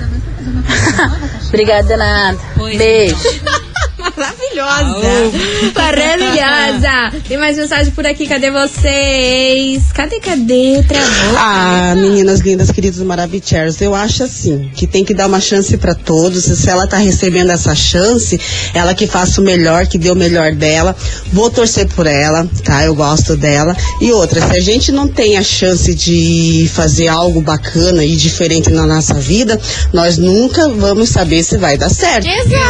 Obrigada. 1.49 2.37
Pois 2.56 2.76
Beijo. 2.76 3.16
Maravilhosa! 4.54 5.32
Maravilhosa! 5.75 7.23
Tem 7.26 7.37
mais 7.37 7.56
mensagem 7.56 7.92
por 7.92 8.06
aqui, 8.06 8.26
cadê 8.26 8.50
vocês? 8.50 9.90
Cadê, 9.92 10.20
cadê? 10.20 10.82
Travou? 10.87 11.37
Ah, 11.38 11.94
meninas 11.96 12.40
lindas, 12.40 12.70
queridos 12.70 13.00
maravilhosos, 13.00 13.80
eu 13.80 13.94
acho 13.94 14.23
assim, 14.23 14.70
que 14.75 14.87
tem 14.87 15.04
que 15.04 15.12
dar 15.12 15.26
uma 15.26 15.40
chance 15.40 15.76
pra 15.76 15.94
todos, 15.94 16.46
e 16.46 16.56
se 16.56 16.70
ela 16.70 16.87
tá 16.87 16.99
recebendo 16.99 17.50
essa 17.50 17.75
chance, 17.75 18.40
ela 18.73 18.94
que 18.94 19.06
faça 19.06 19.40
o 19.40 19.44
melhor, 19.44 19.87
que 19.87 19.99
dê 19.99 20.11
o 20.11 20.14
melhor 20.14 20.52
dela, 20.52 20.94
vou 21.32 21.50
torcer 21.50 21.88
por 21.88 22.06
ela, 22.06 22.49
tá, 22.62 22.84
eu 22.84 22.94
gosto 22.94 23.37
dela, 23.37 23.76
e 24.00 24.12
outra, 24.12 24.40
se 24.40 24.56
a 24.56 24.61
gente 24.61 24.92
não 24.92 25.08
tem 25.08 25.37
a 25.37 25.42
chance 25.42 25.92
de 25.94 26.70
fazer 26.73 27.08
algo 27.08 27.40
bacana 27.40 28.04
e 28.04 28.14
diferente 28.14 28.70
na 28.70 28.87
nossa 28.87 29.14
vida, 29.14 29.61
nós 29.92 30.16
nunca 30.16 30.68
vamos 30.68 31.08
saber 31.08 31.42
se 31.42 31.56
vai 31.56 31.76
dar 31.76 31.90
certo, 31.90 32.26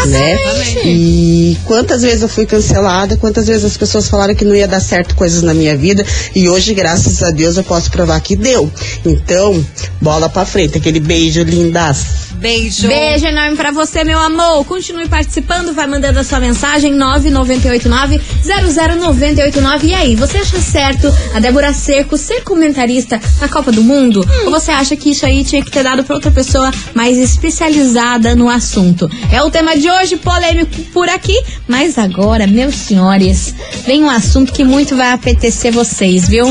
né? 0.07 0.39
E 0.85 1.57
quantas 1.75 2.03
vezes 2.03 2.23
eu 2.23 2.29
fui 2.29 2.47
cancelada, 2.47 3.17
quantas 3.17 3.49
vezes 3.49 3.65
as 3.65 3.77
pessoas 3.77 4.07
falaram 4.07 4.33
que 4.33 4.45
não 4.45 4.55
ia 4.55 4.69
dar 4.69 4.79
certo 4.79 5.17
coisas 5.17 5.43
na 5.43 5.53
minha 5.53 5.77
vida 5.77 6.07
e 6.33 6.49
hoje, 6.49 6.73
graças 6.73 7.21
a 7.21 7.33
Deus, 7.33 7.57
eu 7.57 7.65
posso 7.65 7.91
provar 7.91 8.21
que 8.21 8.37
deu. 8.37 8.71
Então, 9.05 9.67
bola 10.01 10.29
pra 10.29 10.47
frente, 10.47 10.79
aquele 10.79 11.01
beijo 11.01 11.43
lindas. 11.43 12.25
Beijo. 12.45 12.89
Beijo 12.89 13.27
enorme 13.27 13.57
pra 13.57 13.71
você, 13.71 14.05
meu 14.05 14.19
amor. 14.19 14.67
Continue 14.67 15.09
participando, 15.09 15.73
vai 15.73 15.87
mandando 15.87 16.19
a 16.19 16.25
sua 16.25 16.39
mensagem 16.39 16.95
998900989. 16.95 19.85
E 19.85 19.95
aí, 19.95 20.15
você 20.15 20.37
acha 20.39 20.61
certo 20.61 21.11
a 21.35 21.41
Débora 21.41 21.73
Seco 21.73 22.19
ser 22.19 22.43
comentarista 22.43 23.19
na 23.41 23.49
Copa 23.49 23.73
do 23.73 23.83
Mundo? 23.83 24.23
Ou 24.45 24.51
você 24.51 24.73
acha 24.73 24.95
que 24.95 25.11
isso 25.11 25.25
aí 25.25 25.43
tinha 25.43 25.65
que 25.65 25.71
ter 25.71 25.83
dado 25.83 26.05
pra 26.05 26.17
outra 26.17 26.31
pessoa 26.31 26.71
mais 26.93 27.17
especializada 27.17 28.35
no 28.35 28.51
assunto? 28.51 29.11
É 29.33 29.43
o 29.43 29.51
tema 29.51 29.75
de 29.77 29.91
hoje, 29.91 30.17
polêmico 30.17 30.83
por 30.93 31.09
aqui. 31.09 31.43
Mas 31.67 31.99
agora, 31.99 32.47
meus 32.47 32.75
senhores, 32.75 33.55
vem 33.87 34.05
um 34.05 34.11
assunto 34.11 34.53
que 34.53 34.65
muito 34.65 34.97
vai 34.97 35.13
apetecer 35.13 35.73
vocês, 35.73 36.29
viu? 36.29 36.47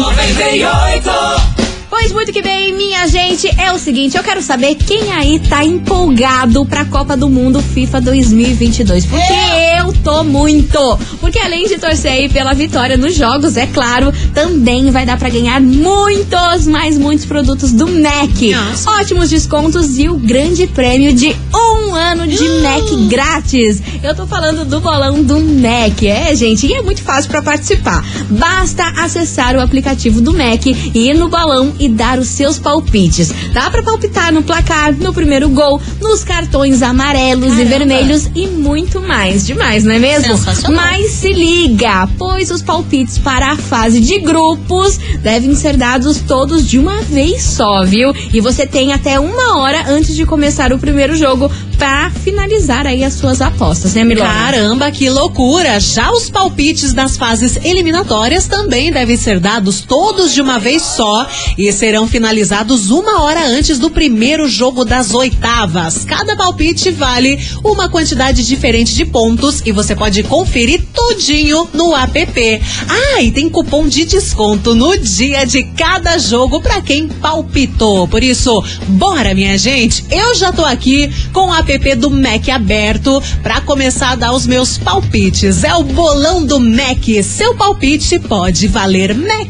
Pois 1.96 2.12
muito 2.12 2.34
que 2.34 2.42
bem, 2.42 2.74
minha 2.74 3.06
gente, 3.08 3.48
é 3.56 3.72
o 3.72 3.78
seguinte, 3.78 4.18
eu 4.18 4.24
quero 4.24 4.42
saber 4.42 4.74
quem 4.74 5.12
aí 5.12 5.38
tá 5.38 5.64
empolgado 5.64 6.66
pra 6.66 6.86
Copa 6.86 7.16
do 7.16 7.30
Mundo 7.30 7.62
FIFA 7.62 8.02
2022, 8.02 9.06
porque 9.06 9.34
eu 9.78 9.94
tô 10.04 10.24
muito, 10.24 10.98
porque 11.20 11.38
além 11.38 11.68
de 11.68 11.78
torcer 11.78 12.12
aí 12.12 12.28
pela 12.28 12.56
vitória 12.56 12.98
nos 12.98 13.14
jogos, 13.14 13.58
é 13.58 13.68
claro, 13.68 14.12
também 14.34 14.90
vai 14.90 15.06
dar 15.06 15.20
pra 15.20 15.30
ganhar 15.30 15.62
muitos, 15.62 16.66
mais 16.66 16.98
muitos 16.98 17.28
produtos 17.28 17.72
do 17.72 17.88
MAC, 17.88 18.50
Nossa. 18.50 18.90
ótimos 18.90 19.30
descontos 19.30 20.00
e 20.00 20.10
o 20.10 20.18
grande 20.18 20.66
prêmio 20.66 21.14
de 21.14 21.36
um 21.54 21.94
ano 21.94 22.26
de 22.26 22.44
MAC 22.64 23.08
grátis. 23.08 23.84
Eu 24.02 24.16
tô 24.16 24.26
falando 24.26 24.66
do 24.66 24.82
bolão 24.82 25.22
do 25.22 25.40
MAC, 25.40 26.08
é 26.08 26.34
gente, 26.36 26.66
e 26.66 26.74
é 26.74 26.82
muito 26.82 27.04
fácil 27.04 27.30
pra 27.30 27.44
participar. 27.44 28.04
Basta 28.32 28.84
acessar 28.98 29.56
o 29.56 29.62
aplicativo 29.62 30.22
do 30.22 30.34
MAC 30.34 30.92
e 30.92 31.10
ir 31.10 31.14
no 31.14 31.30
bolão 31.30 31.72
e 31.84 31.90
dar 31.90 32.18
os 32.18 32.28
seus 32.30 32.58
palpites. 32.58 33.32
Dá 33.52 33.70
pra 33.70 33.84
palpitar 33.84 34.32
no 34.32 34.42
placar, 34.42 34.94
no 34.94 35.14
primeiro 35.14 35.50
gol, 35.50 35.82
nos 36.00 36.24
cartões 36.24 36.82
amarelos 36.82 37.54
e 37.54 37.64
Caramba. 37.64 37.70
vermelhos 37.70 38.30
e 38.34 38.48
muito 38.48 39.02
mais. 39.02 39.46
Demais, 39.46 39.84
não 39.84 39.94
é 39.94 40.00
mesmo? 40.00 40.34
Mas 40.72 41.12
se 41.12 41.34
liga, 41.34 42.08
pois 42.18 42.52
os 42.52 42.62
palpites 42.62 43.18
para 43.18 43.52
a 43.52 43.58
fase 43.58 44.00
de 44.00 44.20
grupos 44.20 44.98
devem 45.22 45.54
ser 45.56 45.78
dados 45.78 46.20
todos 46.20 46.68
de 46.68 46.80
uma 46.80 47.02
vez 47.02 47.44
só, 47.44 47.84
viu? 47.84 48.14
E 48.34 48.40
você 48.40 48.66
tem 48.66 48.94
até 48.94 49.20
uma 49.20 49.58
hora 49.58 49.86
antes 49.90 50.16
de 50.16 50.26
começar 50.26 50.72
o 50.72 50.80
primeiro 50.80 51.16
jogo 51.16 51.52
pra 51.84 52.10
finalizar 52.10 52.88
aí 52.88 53.04
as 53.04 53.16
suas 53.16 53.42
apostas, 53.42 53.94
né, 53.94 54.06
Milona? 54.06 54.30
Caramba, 54.30 54.90
que 54.90 55.10
loucura! 55.10 55.82
Já 55.82 56.14
os 56.14 56.30
palpites 56.30 56.94
das 56.94 57.18
fases 57.18 57.58
eliminatórias 57.62 58.48
também 58.48 58.90
devem 58.90 59.18
ser 59.18 59.38
dados 59.38 59.82
todos 59.82 60.34
de 60.34 60.40
uma 60.40 60.58
vez 60.58 60.82
só 60.82 61.28
e 61.58 61.70
serão 61.74 62.08
finalizados 62.08 62.90
uma 62.90 63.24
hora 63.24 63.46
antes 63.46 63.80
do 63.80 63.90
primeiro 63.90 64.48
jogo 64.48 64.86
das 64.86 65.14
oitavas. 65.14 66.06
Cada 66.06 66.38
palpite 66.38 66.90
vale 66.90 67.38
uma 67.62 67.90
quantidade 67.90 68.46
diferente 68.46 68.96
de 68.96 69.04
pontos 69.04 69.62
e 69.66 69.74
você 69.74 69.94
pode 69.94 70.24
conferir 70.24 70.82
tudinho 70.94 71.68
no 71.74 71.94
app. 71.94 72.62
Ah, 72.88 73.22
e 73.22 73.30
tem 73.30 73.50
cupom 73.50 73.90
de 73.90 74.06
desconto 74.06 74.74
no 74.74 74.98
dia 74.98 75.44
de 75.44 75.64
cada 75.64 76.18
jogo 76.18 76.62
para 76.62 76.82
quem 76.82 77.10
palpitou. 77.10 78.08
Por 78.08 78.24
isso, 78.24 78.64
bora 78.88 79.36
minha 79.36 79.58
gente! 79.58 80.06
Eu 80.10 80.34
já 80.34 80.54
tô 80.54 80.64
aqui 80.64 81.12
com 81.34 81.50
o 81.50 81.54
app 81.54 81.73
do 81.96 82.10
Mac 82.10 82.50
aberto 82.50 83.22
para 83.42 83.62
começar 83.62 84.12
a 84.12 84.16
dar 84.16 84.32
os 84.34 84.46
meus 84.48 84.78
palpites. 84.78 85.64
É 85.64 85.76
o 85.76 85.84
bolão 85.84 86.46
do 86.46 86.60
Mac. 86.60 87.04
Seu 87.24 87.56
palpite 87.56 88.20
pode 88.20 88.68
valer 88.68 89.16
Mac. 89.16 89.50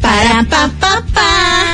Para 0.00 0.44
pa, 0.44 0.70
pa, 0.80 1.02
pa. 1.12 1.66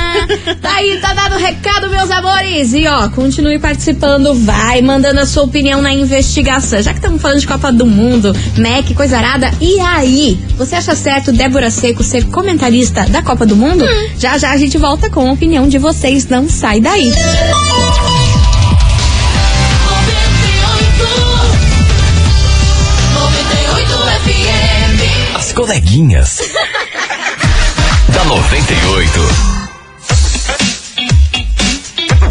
Tá 0.61 0.75
aí, 0.75 0.99
tá 1.01 1.13
dado 1.13 1.35
o 1.35 1.39
recado, 1.39 1.89
meus 1.89 2.09
amores. 2.11 2.73
E 2.73 2.87
ó, 2.87 3.09
continue 3.09 3.59
participando, 3.59 4.33
vai 4.33 4.81
mandando 4.81 5.19
a 5.19 5.25
sua 5.25 5.43
opinião 5.43 5.81
na 5.81 5.93
investigação. 5.93 6.81
Já 6.81 6.91
que 6.91 6.99
estamos 6.99 7.21
falando 7.21 7.39
de 7.39 7.47
Copa 7.47 7.71
do 7.71 7.85
Mundo, 7.85 8.33
Mac, 8.57 8.93
coisa 8.95 9.17
arada, 9.17 9.51
e 9.59 9.79
aí? 9.79 10.37
Você 10.57 10.75
acha 10.75 10.95
certo 10.95 11.31
Débora 11.31 11.71
Seco 11.71 12.03
ser 12.03 12.25
comentarista 12.27 13.05
da 13.09 13.21
Copa 13.21 13.45
do 13.45 13.55
Mundo? 13.55 13.85
Já 14.17 14.37
já 14.37 14.51
a 14.51 14.57
gente 14.57 14.77
volta 14.77 15.09
com 15.09 15.27
a 15.27 15.33
opinião 15.33 15.67
de 15.67 15.77
vocês, 15.77 16.27
não 16.27 16.47
sai 16.47 16.79
daí. 16.79 17.11
As 17.11 17.92
coleguinhas. 25.63 26.39
da 28.09 28.23
98. 28.25 29.19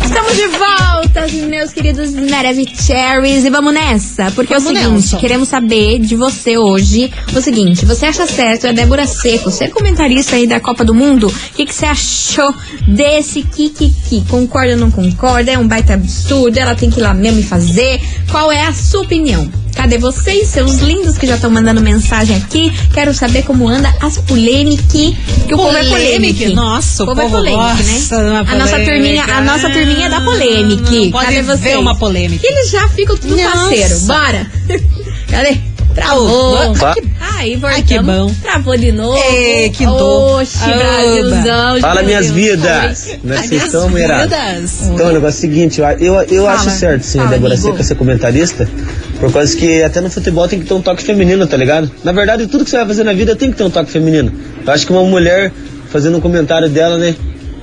Estamos 0.04 0.36
de 0.36 0.46
volta, 0.48 1.26
meus 1.48 1.72
queridos 1.72 2.12
Maravicheries. 2.12 3.46
E 3.46 3.50
vamos 3.50 3.72
nessa. 3.72 4.30
Porque 4.32 4.52
Vamos 4.52 4.68
é 4.68 4.72
o 4.72 4.76
seguinte, 4.76 5.04
nessa. 5.04 5.16
queremos 5.16 5.48
saber 5.48 5.98
de 6.00 6.14
você 6.14 6.58
hoje 6.58 7.10
o 7.34 7.40
seguinte: 7.40 7.86
você 7.86 8.04
acha 8.04 8.26
certo 8.26 8.66
a 8.66 8.72
Débora 8.72 9.06
Seco 9.06 9.50
ser 9.50 9.70
comentarista 9.70 10.36
aí 10.36 10.46
da 10.46 10.60
Copa 10.60 10.84
do 10.84 10.94
Mundo? 10.94 11.28
O 11.28 11.54
que, 11.54 11.64
que 11.64 11.74
você 11.74 11.86
achou 11.86 12.54
desse 12.86 13.42
Kikiki? 13.44 14.24
Concorda 14.28 14.72
ou 14.72 14.78
não 14.78 14.90
concorda? 14.90 15.52
É 15.52 15.56
um 15.58 15.66
baita 15.66 15.94
absurdo? 15.94 16.58
Ela 16.58 16.74
tem 16.74 16.90
que 16.90 17.00
ir 17.00 17.02
lá 17.02 17.14
mesmo 17.14 17.40
e 17.40 17.42
fazer? 17.42 17.98
Qual 18.30 18.52
é 18.52 18.66
a 18.66 18.74
sua 18.74 19.00
opinião? 19.00 19.50
Cadê 19.82 19.98
vocês, 19.98 20.46
seus 20.46 20.76
lindos 20.76 21.18
que 21.18 21.26
já 21.26 21.34
estão 21.34 21.50
mandando 21.50 21.80
mensagem 21.80 22.36
aqui? 22.36 22.72
Quero 22.94 23.12
saber 23.12 23.42
como 23.42 23.68
anda 23.68 23.92
as 24.00 24.16
polêmicas. 24.16 24.86
Que 24.86 25.54
o 25.54 25.56
povo 25.56 25.76
é 25.76 25.82
polêmico. 25.82 26.54
Nossa, 26.54 27.02
o 27.02 27.06
povo 27.06 27.20
é 27.20 27.24
povo 27.24 27.36
polêmico, 27.38 27.62
gosta 27.64 27.82
de 27.82 28.22
né? 28.22 28.44
A 28.46 28.54
nossa 28.54 28.78
turminha, 28.78 29.24
a 29.24 29.40
nossa 29.40 29.70
turminha 29.70 30.06
é 30.06 30.08
da 30.08 30.20
polêmica. 30.20 31.18
Cadê 31.20 31.42
vocês? 31.42 31.76
uma 31.76 31.96
polêmica. 31.96 32.46
Eles 32.46 32.70
já 32.70 32.88
ficam 32.90 33.16
tudo 33.16 33.36
Nossa. 33.36 33.58
parceiro. 33.58 33.98
Bora. 34.06 34.46
Cadê? 35.26 35.71
Travou. 35.94 36.70
Opa. 36.70 36.94
Aí, 37.20 37.56
voltamos. 37.56 37.76
Ai, 37.76 37.82
que 37.82 37.98
bom. 38.00 38.34
Travou 38.42 38.76
de 38.76 38.92
novo. 38.92 39.18
Ê, 39.18 39.70
que 39.70 39.84
dor. 39.84 40.42
Oba. 40.42 40.76
Brasilzão. 40.76 41.80
Fala, 41.80 42.02
minhas 42.02 42.30
Deus. 42.30 42.36
vidas. 42.36 43.08
É 43.08 43.18
vocês 43.22 43.64
estão, 43.64 43.88
vidas. 43.88 44.88
Então, 44.88 45.08
o 45.08 45.12
negócio 45.12 45.26
é 45.26 45.28
o 45.28 45.32
seguinte, 45.32 45.80
eu, 45.80 45.86
eu, 45.98 46.22
eu 46.22 46.48
acho 46.48 46.70
certo, 46.70 47.02
sim, 47.02 47.18
Fala, 47.18 47.30
Débora 47.30 47.54
amigo. 47.54 47.70
Seca 47.70 47.82
ser 47.84 47.94
comentarista, 47.94 48.68
por 49.20 49.32
causa 49.32 49.56
que 49.56 49.82
até 49.82 50.00
no 50.00 50.10
futebol 50.10 50.46
tem 50.48 50.60
que 50.60 50.66
ter 50.66 50.74
um 50.74 50.82
toque 50.82 51.02
feminino, 51.02 51.46
tá 51.46 51.56
ligado? 51.56 51.90
Na 52.04 52.12
verdade, 52.12 52.46
tudo 52.46 52.64
que 52.64 52.70
você 52.70 52.76
vai 52.78 52.86
fazer 52.86 53.04
na 53.04 53.12
vida 53.12 53.34
tem 53.36 53.50
que 53.50 53.56
ter 53.56 53.64
um 53.64 53.70
toque 53.70 53.90
feminino. 53.90 54.32
Eu 54.64 54.72
acho 54.72 54.86
que 54.86 54.92
uma 54.92 55.04
mulher 55.04 55.52
fazendo 55.90 56.16
um 56.16 56.20
comentário 56.20 56.68
dela, 56.68 56.96
né? 56.96 57.14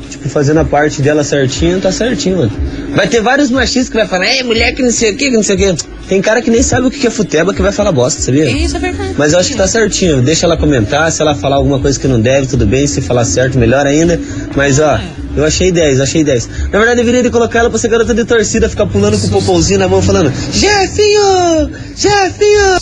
Tipo, 0.10 0.28
fazendo 0.28 0.60
a 0.60 0.66
parte 0.66 1.02
dela 1.02 1.24
certinho, 1.24 1.80
tá 1.80 1.92
certinho, 1.92 2.38
mano. 2.38 2.52
Vai 2.96 3.08
ter 3.08 3.22
vários 3.22 3.50
machistas 3.52 3.90
que 3.90 3.96
vai 3.96 4.08
falar, 4.08 4.26
é 4.26 4.44
mulher 4.44 4.74
que 4.74 4.82
não 4.82 4.92
sei 4.92 5.12
o 5.12 5.18
que, 5.18 5.30
que 5.30 5.36
não 5.36 5.44
sei 5.44 5.56
o 5.56 5.76
que. 5.76 5.86
Tem 6.08 6.22
cara 6.22 6.42
que 6.42 6.50
nem 6.50 6.64
sabe 6.64 6.88
o 6.88 6.92
que 6.92 7.06
é 7.06 7.10
futebol 7.12 7.54
que 7.54 7.62
vai 7.62 7.72
falar 7.72 7.92
bosta, 7.92 8.20
sabia? 8.20 8.50
Isso 8.50 8.76
é 8.78 8.80
verdade. 8.80 9.14
Mas 9.16 9.34
eu 9.34 9.40
acho 9.40 9.50
que 9.50 9.56
tá 9.56 9.68
certinho. 9.68 10.24
Deixa 10.24 10.48
ela 10.48 10.58
comentar. 10.58 11.12
Se 11.12 11.22
ela 11.22 11.36
falar 11.36 11.58
alguma 11.58 11.80
coisa 11.80 12.00
que 12.00 12.08
não 12.08 12.20
deve, 12.20 12.48
tudo 12.48 12.66
bem. 12.66 12.88
Se 12.88 13.00
falar 13.00 13.26
certo, 13.26 13.60
melhor 13.60 13.86
ainda. 13.86 14.20
Mas 14.56 14.80
ó, 14.80 15.00
eu 15.40 15.46
achei 15.46 15.72
10, 15.72 15.98
eu 15.98 16.04
achei 16.04 16.24
10. 16.24 16.48
Na 16.72 16.78
verdade, 16.80 16.98
deveria 16.98 17.24
de 17.24 17.30
colocar 17.30 17.60
ela 17.60 17.70
pra 17.70 17.80
ser 17.80 17.88
garota 17.90 18.14
de 18.14 18.24
torcida, 18.26 18.70
ficar 18.70 18.86
pulando 18.86 19.18
com 19.20 19.28
o 19.28 19.30
popôzinho 19.32 19.80
na 19.80 19.88
mão, 19.88 20.02
falando: 20.02 20.32
Jefinho! 20.52 21.72
Jefinho! 21.96 22.78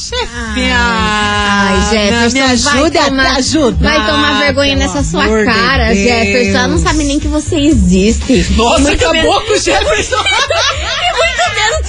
Ai, 0.74 1.90
Jefferson, 1.90 2.38
me 2.38 2.42
ajuda 2.42 2.70
vai 2.72 2.92
tomar, 3.10 3.26
a 3.26 3.34
te 3.34 3.40
ajudar, 3.40 3.90
Vai 3.98 4.06
tomar 4.08 4.40
vergonha 4.40 4.78
pelo 4.78 4.88
nessa 4.94 5.04
sua 5.10 5.24
de 5.24 5.46
cara, 5.46 5.88
Deus. 5.88 6.00
Jefferson. 6.00 6.58
Ela 6.58 6.68
não 6.68 6.78
sabe 6.78 7.04
nem 7.04 7.20
que 7.20 7.28
você 7.28 7.56
existe. 7.56 8.46
Nossa, 8.56 8.80
Muito 8.82 9.04
acabou 9.04 9.22
menos- 9.24 9.48
com 9.48 9.54
o 9.54 9.58
Jefferson. 9.58 10.16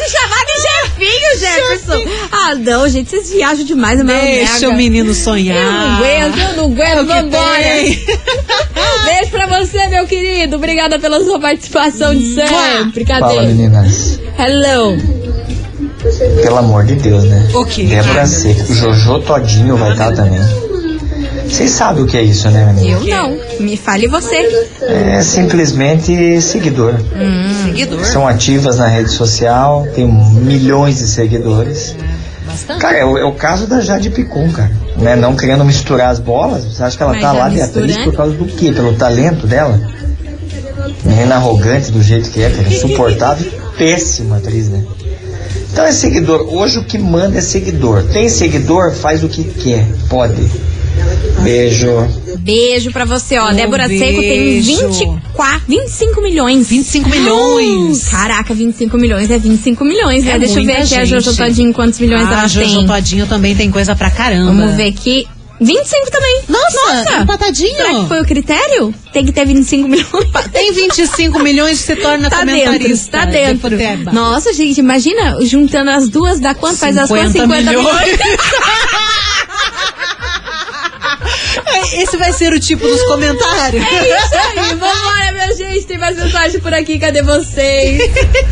chamar 0.09 0.45
de 0.45 0.63
Jefinho, 0.63 1.39
Jefferson. 1.39 2.11
Ah, 2.33 2.55
não, 2.55 2.89
gente, 2.89 3.11
vocês 3.11 3.31
viajam 3.31 3.65
demais, 3.65 4.01
é 4.01 4.03
uma 4.03 4.13
Deixa 4.13 4.69
o 4.69 4.75
menino 4.75 5.15
sonhar. 5.15 5.57
Eu 5.57 5.73
não 5.73 5.97
aguento, 5.97 6.39
eu 6.39 6.57
não 6.57 6.65
aguento, 6.65 6.99
É 6.99 7.05
vambora. 7.05 7.59
Beijo 9.05 9.31
pra 9.31 9.47
você, 9.59 9.87
meu 9.89 10.07
querido. 10.07 10.57
Obrigada 10.57 10.99
pela 10.99 11.23
sua 11.25 11.39
participação 11.41 12.15
de 12.15 12.35
sempre. 12.35 13.05
Cadê? 13.05 13.21
Fala 13.21 13.43
meninas, 13.43 14.21
Hello. 14.39 14.97
pelo 16.43 16.57
amor 16.59 16.85
de 16.85 16.95
Deus, 16.97 17.25
né? 17.25 17.49
O 17.55 17.65
quê? 17.65 17.85
Débora 17.85 18.27
Seco, 18.27 18.75
Jojo 18.75 19.21
Todinho 19.21 19.77
vai 19.77 19.93
estar 19.93 20.13
também. 20.13 20.68
Vocês 21.49 21.71
sabem 21.71 22.03
o 22.03 22.07
que 22.07 22.17
é 22.17 22.23
isso, 22.23 22.51
né, 22.51 22.73
menina? 22.73 22.99
Eu 22.99 23.05
não. 23.05 23.39
Me 23.61 23.77
fale 23.77 24.07
você. 24.07 24.37
É 24.83 25.21
simplesmente 25.23 26.41
seguidor. 26.41 26.95
Seguidor. 27.65 28.05
São 28.05 28.27
ativas 28.29 28.79
na 28.79 28.87
rede 28.87 29.11
social, 29.11 29.87
tem 29.95 30.07
milhões 30.07 30.99
de 30.99 31.09
seguidores. 31.09 31.97
Bastante. 32.47 32.81
Cara, 32.81 32.97
é 32.99 33.05
o, 33.05 33.19
é 33.19 33.25
o 33.25 33.33
caso 33.33 33.67
da 33.67 33.81
Jade 33.81 34.11
Picon, 34.11 34.51
cara. 34.51 34.71
Né? 34.97 35.17
Não 35.17 35.37
querendo 35.37 35.65
misturar 35.65 36.11
as 36.11 36.19
bolas. 36.19 36.65
Você 36.65 36.83
acha 36.83 36.97
que 36.97 37.03
ela 37.03 37.13
Mas 37.13 37.23
tá 37.23 37.33
lá 37.33 37.49
de 37.49 37.61
atriz 37.61 37.97
por 37.99 38.15
causa 38.15 38.35
do 38.35 38.47
quê? 38.47 38.73
Pelo 38.73 38.95
talento 38.95 39.47
dela? 39.47 39.81
Menina 41.05 41.37
arrogante 41.37 41.93
do 41.93 42.03
jeito 42.03 42.31
que 42.31 42.43
é, 42.43 42.51
cara. 42.51 42.69
Insuportável. 42.69 43.51
Péssima 43.77 44.39
atriz, 44.39 44.69
né? 44.69 44.85
Então 45.73 45.85
é 45.85 45.93
seguidor. 45.93 46.49
Hoje 46.53 46.79
o 46.79 46.85
que 46.85 46.99
manda 46.99 47.39
é 47.39 47.41
seguidor. 47.41 48.03
Tem 48.05 48.29
seguidor, 48.29 48.93
faz 48.93 49.23
o 49.23 49.29
que 49.29 49.45
quer. 49.45 49.87
Pode. 50.09 50.51
Beijo. 51.43 51.89
Beijo 52.41 52.91
pra 52.91 53.05
você, 53.05 53.39
ó. 53.39 53.51
Um 53.51 53.55
Débora 53.55 53.89
Seco 53.89 54.21
tem 54.21 54.61
beijo. 54.61 54.89
24, 54.89 55.63
25 55.69 56.21
milhões. 56.23 56.69
25 56.69 57.09
milhões. 57.09 58.09
Ah, 58.09 58.11
caraca, 58.19 58.55
25 58.55 58.97
milhões 58.97 59.31
é 59.31 59.39
25 59.39 59.85
milhões, 59.85 60.25
né? 60.25 60.33
É 60.33 60.39
Deixa 60.39 60.61
eu 60.61 60.65
ver 60.65 60.77
aqui 60.77 60.95
a. 60.95 61.05
Jojo 61.05 61.35
Todinho 61.37 61.73
quantos 61.73 61.99
milhões 61.99 62.29
ah, 62.29 62.33
ela 62.33 62.49
Jojo 62.49 62.77
tem. 62.79 62.87
Todinho 62.87 63.27
também 63.27 63.55
tem 63.57 63.71
coisa 63.71 63.95
pra 63.97 64.11
caramba. 64.11 64.53
Vamos 64.53 64.75
ver 64.77 64.89
aqui. 64.89 65.27
25 65.61 66.11
também. 66.13 66.41
Nossa, 66.49 66.95
Nossa. 66.95 67.23
empatadinho. 67.23 67.77
Será 67.77 67.95
que 68.01 68.07
foi 68.07 68.21
o 68.21 68.25
critério? 68.25 68.95
Tem 69.13 69.25
que 69.25 69.33
ter 69.33 69.45
25 69.45 69.89
milhões. 69.89 70.09
Tem 70.53 70.73
25 70.73 71.39
milhões 71.41 71.79
você 71.81 71.97
torna 71.97 72.31
Tá 72.31 72.45
dentro, 72.45 72.65
comentarista. 72.67 73.19
tá 73.19 73.25
de 73.25 73.33
dentro. 73.77 74.15
Nossa, 74.15 74.53
gente, 74.53 74.79
imagina 74.79 75.37
juntando 75.43 75.91
as 75.91 76.09
duas, 76.09 76.39
dá 76.39 76.55
quanto? 76.55 76.77
Faz 76.77 76.97
as 76.97 77.09
quantas? 77.09 77.33
50 77.33 77.71
milhões. 77.73 78.21
É, 78.21 79.38
Esse 81.95 82.17
vai 82.17 82.33
ser 82.33 82.53
o 82.53 82.61
tipo 82.61 82.87
dos 82.87 83.03
comentários. 83.05 83.83
É 83.85 84.19
isso 84.19 84.35
aí, 84.35 84.69
vambora, 84.75 85.33
minha 85.33 85.55
gente. 85.57 85.87
Tem 85.87 85.99
mais 85.99 86.17
mensagem 86.17 86.61
por 86.61 86.73
aqui, 86.75 86.99
cadê 86.99 87.23
vocês? 87.23 88.03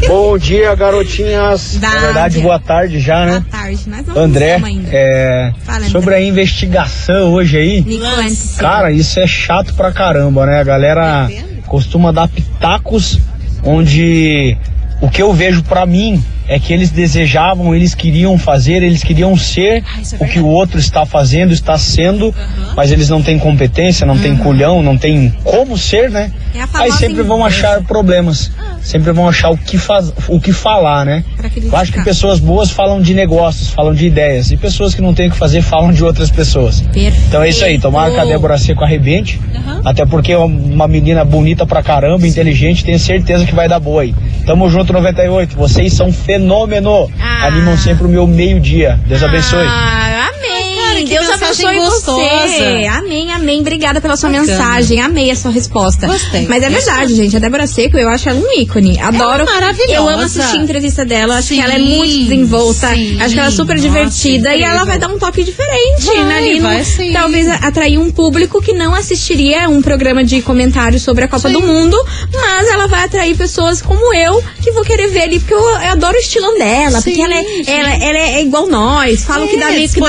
Bom 0.06 0.36
dia, 0.38 0.74
garotinhas. 0.74 1.76
Dá, 1.78 1.90
Na 1.90 2.00
verdade, 2.00 2.34
dia. 2.34 2.42
boa 2.42 2.58
tarde 2.60 2.98
já, 3.00 3.24
Boa 3.26 3.40
né? 3.40 3.44
tarde, 3.50 3.80
nós 3.88 4.06
não 4.06 4.16
André, 4.18 4.60
é, 4.90 5.52
Fala, 5.64 5.78
André. 5.78 5.90
sobre 5.90 6.14
a 6.14 6.20
investigação 6.20 7.32
hoje 7.34 7.58
aí, 7.58 7.82
conte. 7.82 8.56
cara, 8.58 8.90
isso 8.90 9.18
é 9.20 9.26
chato 9.26 9.74
pra 9.74 9.92
caramba, 9.92 10.46
né? 10.46 10.60
A 10.60 10.64
galera 10.64 11.28
costuma 11.66 12.12
dar 12.12 12.28
pitacos 12.28 13.18
onde 13.62 14.56
o 15.00 15.10
que 15.10 15.20
eu 15.20 15.32
vejo 15.32 15.62
pra 15.64 15.84
mim 15.84 16.22
é 16.48 16.58
que 16.58 16.72
eles 16.72 16.90
desejavam, 16.90 17.74
eles 17.74 17.94
queriam 17.94 18.38
fazer, 18.38 18.82
eles 18.82 19.02
queriam 19.02 19.36
ser 19.36 19.82
Ah, 19.86 20.00
é 20.20 20.24
o 20.24 20.28
que 20.28 20.38
o 20.38 20.46
outro 20.46 20.78
está 20.78 21.04
fazendo, 21.04 21.52
está 21.52 21.76
sendo, 21.78 22.34
mas 22.76 22.92
eles 22.92 23.08
não 23.08 23.22
têm 23.22 23.38
competência, 23.38 24.06
não 24.06 24.18
têm 24.18 24.36
culhão, 24.36 24.82
não 24.82 24.96
têm 24.96 25.34
como 25.42 25.76
ser, 25.76 26.10
né? 26.10 26.30
É 26.54 26.64
Aí 26.74 26.92
sempre 26.92 27.22
vão 27.22 27.44
achar 27.44 27.82
problemas, 27.82 28.50
sempre 28.82 29.12
vão 29.12 29.28
achar 29.28 29.50
o 29.50 29.58
que, 29.58 29.76
faz, 29.76 30.12
o 30.28 30.40
que 30.40 30.52
falar, 30.52 31.04
né? 31.04 31.24
Eu 31.62 31.76
acho 31.76 31.92
que 31.92 32.02
pessoas 32.02 32.38
boas 32.38 32.70
falam 32.70 33.00
de 33.02 33.12
negócios, 33.12 33.70
falam 33.70 33.94
de 33.94 34.06
ideias, 34.06 34.50
e 34.50 34.56
pessoas 34.56 34.94
que 34.94 35.02
não 35.02 35.12
têm 35.12 35.28
o 35.28 35.30
que 35.30 35.36
fazer 35.36 35.60
falam 35.62 35.92
de 35.92 36.02
outras 36.02 36.30
pessoas. 36.30 36.80
Perfeito. 36.80 37.16
Então 37.28 37.42
é 37.42 37.48
isso 37.48 37.64
aí, 37.64 37.78
tomara 37.78 38.10
que 38.10 38.18
a 38.20 38.24
Débora 38.24 38.56
Seco 38.56 38.84
arrebente, 38.84 39.40
até 39.84 40.06
porque 40.06 40.32
é 40.32 40.38
uma 40.38 40.88
menina 40.88 41.24
bonita 41.24 41.66
pra 41.66 41.82
caramba, 41.82 42.26
inteligente, 42.26 42.84
tenho 42.84 42.98
certeza 42.98 43.44
que 43.44 43.54
vai 43.54 43.68
dar 43.68 43.80
boa 43.80 44.02
aí. 44.02 44.14
Tamo 44.46 44.70
junto 44.70 44.92
98, 44.92 45.56
vocês 45.56 45.92
são 45.92 46.12
fenômeno, 46.40 47.10
Ah. 47.20 47.46
animam 47.46 47.76
sempre 47.76 48.04
o 48.06 48.08
meu 48.08 48.26
meio-dia. 48.26 48.98
Deus 49.06 49.22
abençoe. 49.22 49.66
Ah, 49.66 50.28
amém. 50.28 50.55
Cara, 50.96 51.04
que 51.04 51.14
Deus 51.14 51.30
abençoe 51.30 51.74
você. 51.76 51.90
gostosa. 51.90 52.90
Amém, 52.98 53.30
amém. 53.32 53.60
Obrigada 53.60 54.00
pela 54.00 54.16
sua 54.16 54.30
Bacana. 54.30 54.46
mensagem. 54.46 55.00
Amei 55.00 55.30
a 55.30 55.36
sua 55.36 55.50
resposta. 55.50 56.06
Gostei. 56.06 56.46
Mas 56.48 56.62
é 56.62 56.68
verdade, 56.70 57.14
gente. 57.14 57.36
A 57.36 57.38
Débora 57.38 57.66
Seco, 57.66 57.96
eu 57.96 58.08
acho 58.08 58.28
ela 58.28 58.38
um 58.40 58.60
ícone. 58.60 58.98
Adoro. 59.00 59.42
Ela 59.42 59.50
é 59.50 59.54
maravilhosa. 59.54 59.92
Eu 59.92 60.08
amo 60.08 60.22
assistir 60.22 60.56
a 60.56 60.62
entrevista 60.62 61.04
dela. 61.04 61.36
Acho 61.38 61.48
Sim, 61.48 61.56
que 61.56 61.60
ela 61.62 61.74
é 61.74 61.78
muito 61.78 62.18
desenvolta. 62.18 62.94
sim. 62.94 63.20
Acho 63.20 63.34
que 63.34 63.40
ela 63.40 63.48
é 63.48 63.52
super 63.52 63.76
Nossa, 63.76 63.88
divertida. 63.88 64.54
E 64.54 64.62
ela 64.62 64.74
incrível. 64.82 64.86
vai 64.86 64.98
dar 64.98 65.08
um 65.08 65.18
toque 65.18 65.42
diferente, 65.44 66.04
Vai, 66.06 66.24
né? 66.24 66.36
Ali 66.38 66.60
vai 66.60 66.84
sim. 66.84 67.12
Talvez 67.12 67.48
atrair 67.48 67.98
um 67.98 68.10
público 68.10 68.60
que 68.62 68.72
não 68.72 68.94
assistiria 68.94 69.68
um 69.68 69.82
programa 69.82 70.24
de 70.24 70.40
comentários 70.42 71.02
sobre 71.02 71.24
a 71.24 71.28
Copa 71.28 71.48
do 71.50 71.60
Mundo. 71.60 71.96
Mas 72.32 72.68
ela 72.68 72.86
vai 72.86 73.04
atrair 73.04 73.36
pessoas 73.36 73.82
como 73.82 74.14
eu, 74.14 74.42
que 74.62 74.70
vou 74.72 74.82
querer 74.84 75.08
ver 75.08 75.22
ali, 75.22 75.38
porque 75.38 75.54
eu, 75.54 75.58
eu 75.60 75.92
adoro 75.92 76.14
o 76.16 76.20
estilão 76.20 76.58
dela. 76.58 77.00
Sim, 77.00 77.10
porque 77.10 77.22
ela 77.22 77.34
é, 77.34 77.42
sim. 77.42 77.64
ela, 77.66 77.94
ela 77.96 78.18
é 78.18 78.42
igual 78.42 78.66
nós. 78.68 79.24
Fala 79.24 79.44
o 79.44 79.48
que 79.48 79.56
É, 79.56 79.58
dá 79.60 79.70
meio 79.70 79.88
que 79.88 80.00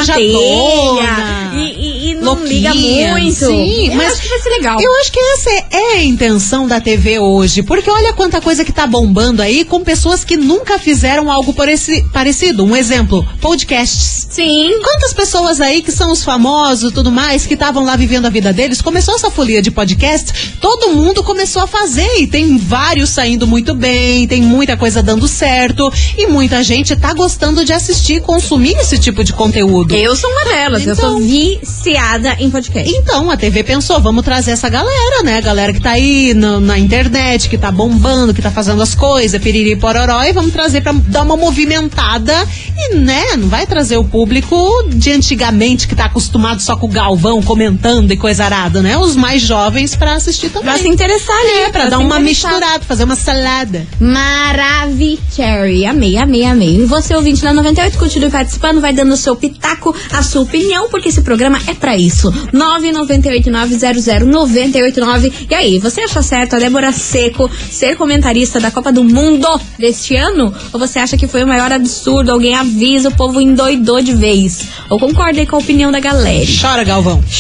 E, 1.54 1.58
e- 1.58 2.10
e 2.12 2.14
não 2.16 2.34
Louquinha, 2.36 2.72
liga 2.74 3.14
muito. 3.16 3.36
sim, 3.36 3.88
Eu 3.90 3.96
mas 3.96 4.14
acho 4.14 4.22
que 4.22 4.30
vai 4.30 4.40
ser 4.40 4.50
legal. 4.50 4.80
Eu 4.82 4.92
acho 5.02 5.12
que 5.12 5.20
essa 5.20 5.50
é, 5.50 5.66
é 5.72 5.92
a 5.98 6.04
intenção 6.04 6.68
da 6.68 6.80
TV 6.80 7.20
hoje, 7.20 7.64
porque 7.64 7.90
olha 7.90 8.14
quanta 8.14 8.40
coisa 8.42 8.64
que 8.66 8.72
tá 8.72 8.86
bombando 8.88 9.42
aí 9.42 9.64
com 9.66 9.84
pessoas 9.84 10.24
que 10.24 10.36
nunca 10.38 10.78
fizeram 10.80 11.32
algo 11.32 11.54
pareci- 11.54 12.04
parecido. 12.14 12.64
Um 12.66 12.76
exemplo, 12.76 13.26
podcasts. 13.42 14.28
Sim. 14.30 14.72
Quantas 14.84 15.14
pessoas 15.14 15.60
aí 15.62 15.82
que 15.82 15.92
são 15.92 16.12
os 16.12 16.24
famosos 16.24 16.92
e 16.92 16.94
tudo 16.94 17.12
mais, 17.12 17.46
que 17.46 17.54
estavam 17.54 17.84
lá 17.84 17.96
vivendo 17.96 18.26
a 18.26 18.30
vida 18.30 18.54
deles, 18.54 18.82
começou 18.82 19.16
essa 19.16 19.32
folia 19.32 19.62
de 19.62 19.72
podcast, 19.72 20.56
todo 20.62 20.92
mundo 20.94 21.24
começou 21.24 21.62
a 21.62 21.68
fazer 21.68 22.08
e 22.20 22.28
tem 22.28 22.58
vários 22.58 23.10
saindo 23.10 23.48
muito 23.48 23.74
bem, 23.74 24.28
tem 24.28 24.42
muita 24.42 24.76
coisa 24.78 25.02
dando 25.02 25.28
certo 25.28 25.92
e 26.18 26.28
muita 26.28 26.62
gente 26.64 26.96
tá 26.96 27.14
gostando 27.14 27.64
de 27.66 27.74
assistir, 27.74 28.22
consumir 28.22 28.76
esse 28.78 28.98
tipo 29.00 29.24
de 29.24 29.34
conteúdo. 29.34 29.96
Eu 29.96 30.16
sou 30.16 30.30
uma 30.30 30.46
delas. 30.46 30.67
Delas. 30.70 30.86
Eu 30.88 30.96
sou 30.96 31.20
viciada 31.20 32.36
em 32.40 32.50
podcast. 32.50 32.90
Então, 32.94 33.30
a 33.32 33.38
TV 33.38 33.64
pensou, 33.64 34.00
vamos 34.02 34.24
trazer 34.24 34.52
essa 34.52 34.70
galera, 34.70 35.24
né? 35.24 35.38
A 35.38 35.42
galera 35.42 35.74
que 35.74 35.80
tá 35.82 35.92
aí 35.92 36.34
no- 36.34 36.60
na 36.60 36.78
internet, 36.78 37.50
que 37.50 37.58
tá 37.58 37.72
bombando, 37.72 38.34
que 38.34 38.42
tá 38.42 38.52
fazendo 38.52 38.82
as 38.82 38.94
coisas, 38.94 39.42
piriri 39.42 39.76
pororó, 39.76 40.24
e 40.24 40.34
vamos 40.34 40.52
trazer 40.52 40.82
pra 40.82 40.92
dar 40.94 41.24
uma 41.24 41.38
movimentada 41.38 42.34
e, 42.78 42.96
né, 42.96 43.36
não 43.38 43.48
vai 43.48 43.66
trazer 43.66 43.98
o 43.98 44.04
público 44.04 44.58
de 44.88 45.12
antigamente 45.12 45.88
que 45.88 45.96
tá 45.96 46.06
acostumado 46.06 46.62
só 46.62 46.76
com 46.76 46.86
o 46.88 46.90
Galvão 46.90 47.42
comentando 47.42 48.12
e 48.12 48.18
coisa 48.18 48.46
arada, 48.46 48.82
né? 48.82 48.98
Os 48.98 49.16
mais 49.16 49.42
jovens 49.42 49.96
pra 49.96 50.14
assistir 50.16 50.50
também. 50.50 50.70
Pra 50.70 50.78
se 50.78 50.88
interessar 50.88 51.36
ali. 51.38 51.52
É, 51.66 51.70
pra 51.70 51.86
se 51.86 51.90
dar 51.92 52.00
uma 52.00 52.20
interessar. 52.20 52.52
misturada, 52.54 52.84
fazer 52.84 53.04
uma 53.04 53.16
salada. 53.16 53.86
Maravicherry. 54.00 55.86
Amei, 55.86 56.18
amei, 56.18 56.46
amei. 56.46 56.82
E 56.82 56.86
você, 56.86 57.16
ouvinte 57.16 57.42
da 57.42 57.54
98, 57.54 57.98
continue 57.98 58.30
participando, 58.30 58.82
vai 58.82 58.94
dando 58.94 59.14
o 59.14 59.18
seu 59.18 59.36
pitaco, 59.36 59.96
a 60.12 60.22
sua 60.24 60.42
opinião, 60.42 60.57
porque 60.90 61.10
esse 61.10 61.22
programa 61.22 61.60
é 61.68 61.74
pra 61.74 61.98
isso. 61.98 62.32
998900989. 62.54 65.48
E 65.50 65.56
aí, 65.56 65.80
você 65.80 66.02
acha 66.02 66.22
certo 66.22 66.56
a 66.56 66.60
Débora 66.60 66.92
Seco 66.92 67.50
ser 67.72 67.96
comentarista 67.96 68.60
da 68.60 68.70
Copa 68.72 68.92
do 68.92 69.04
Mundo 69.04 69.48
deste 69.78 70.16
ano? 70.16 70.52
Ou 70.74 70.80
você 70.80 70.98
acha 71.00 71.18
que 71.18 71.28
foi 71.28 71.44
o 71.44 71.48
maior 71.48 71.72
absurdo? 71.72 72.32
Alguém 72.32 72.56
avisa, 72.56 73.10
o 73.10 73.16
povo 73.16 73.40
endoidou 73.40 74.02
de 74.02 74.16
vez? 74.16 74.66
Ou 74.90 75.00
concorda 75.00 75.40
aí 75.40 75.46
com 75.46 75.56
a 75.56 75.60
opinião 75.60 75.92
da 75.92 76.00
galera? 76.00 76.46
Chora, 76.60 76.84
Galvão. 76.84 77.24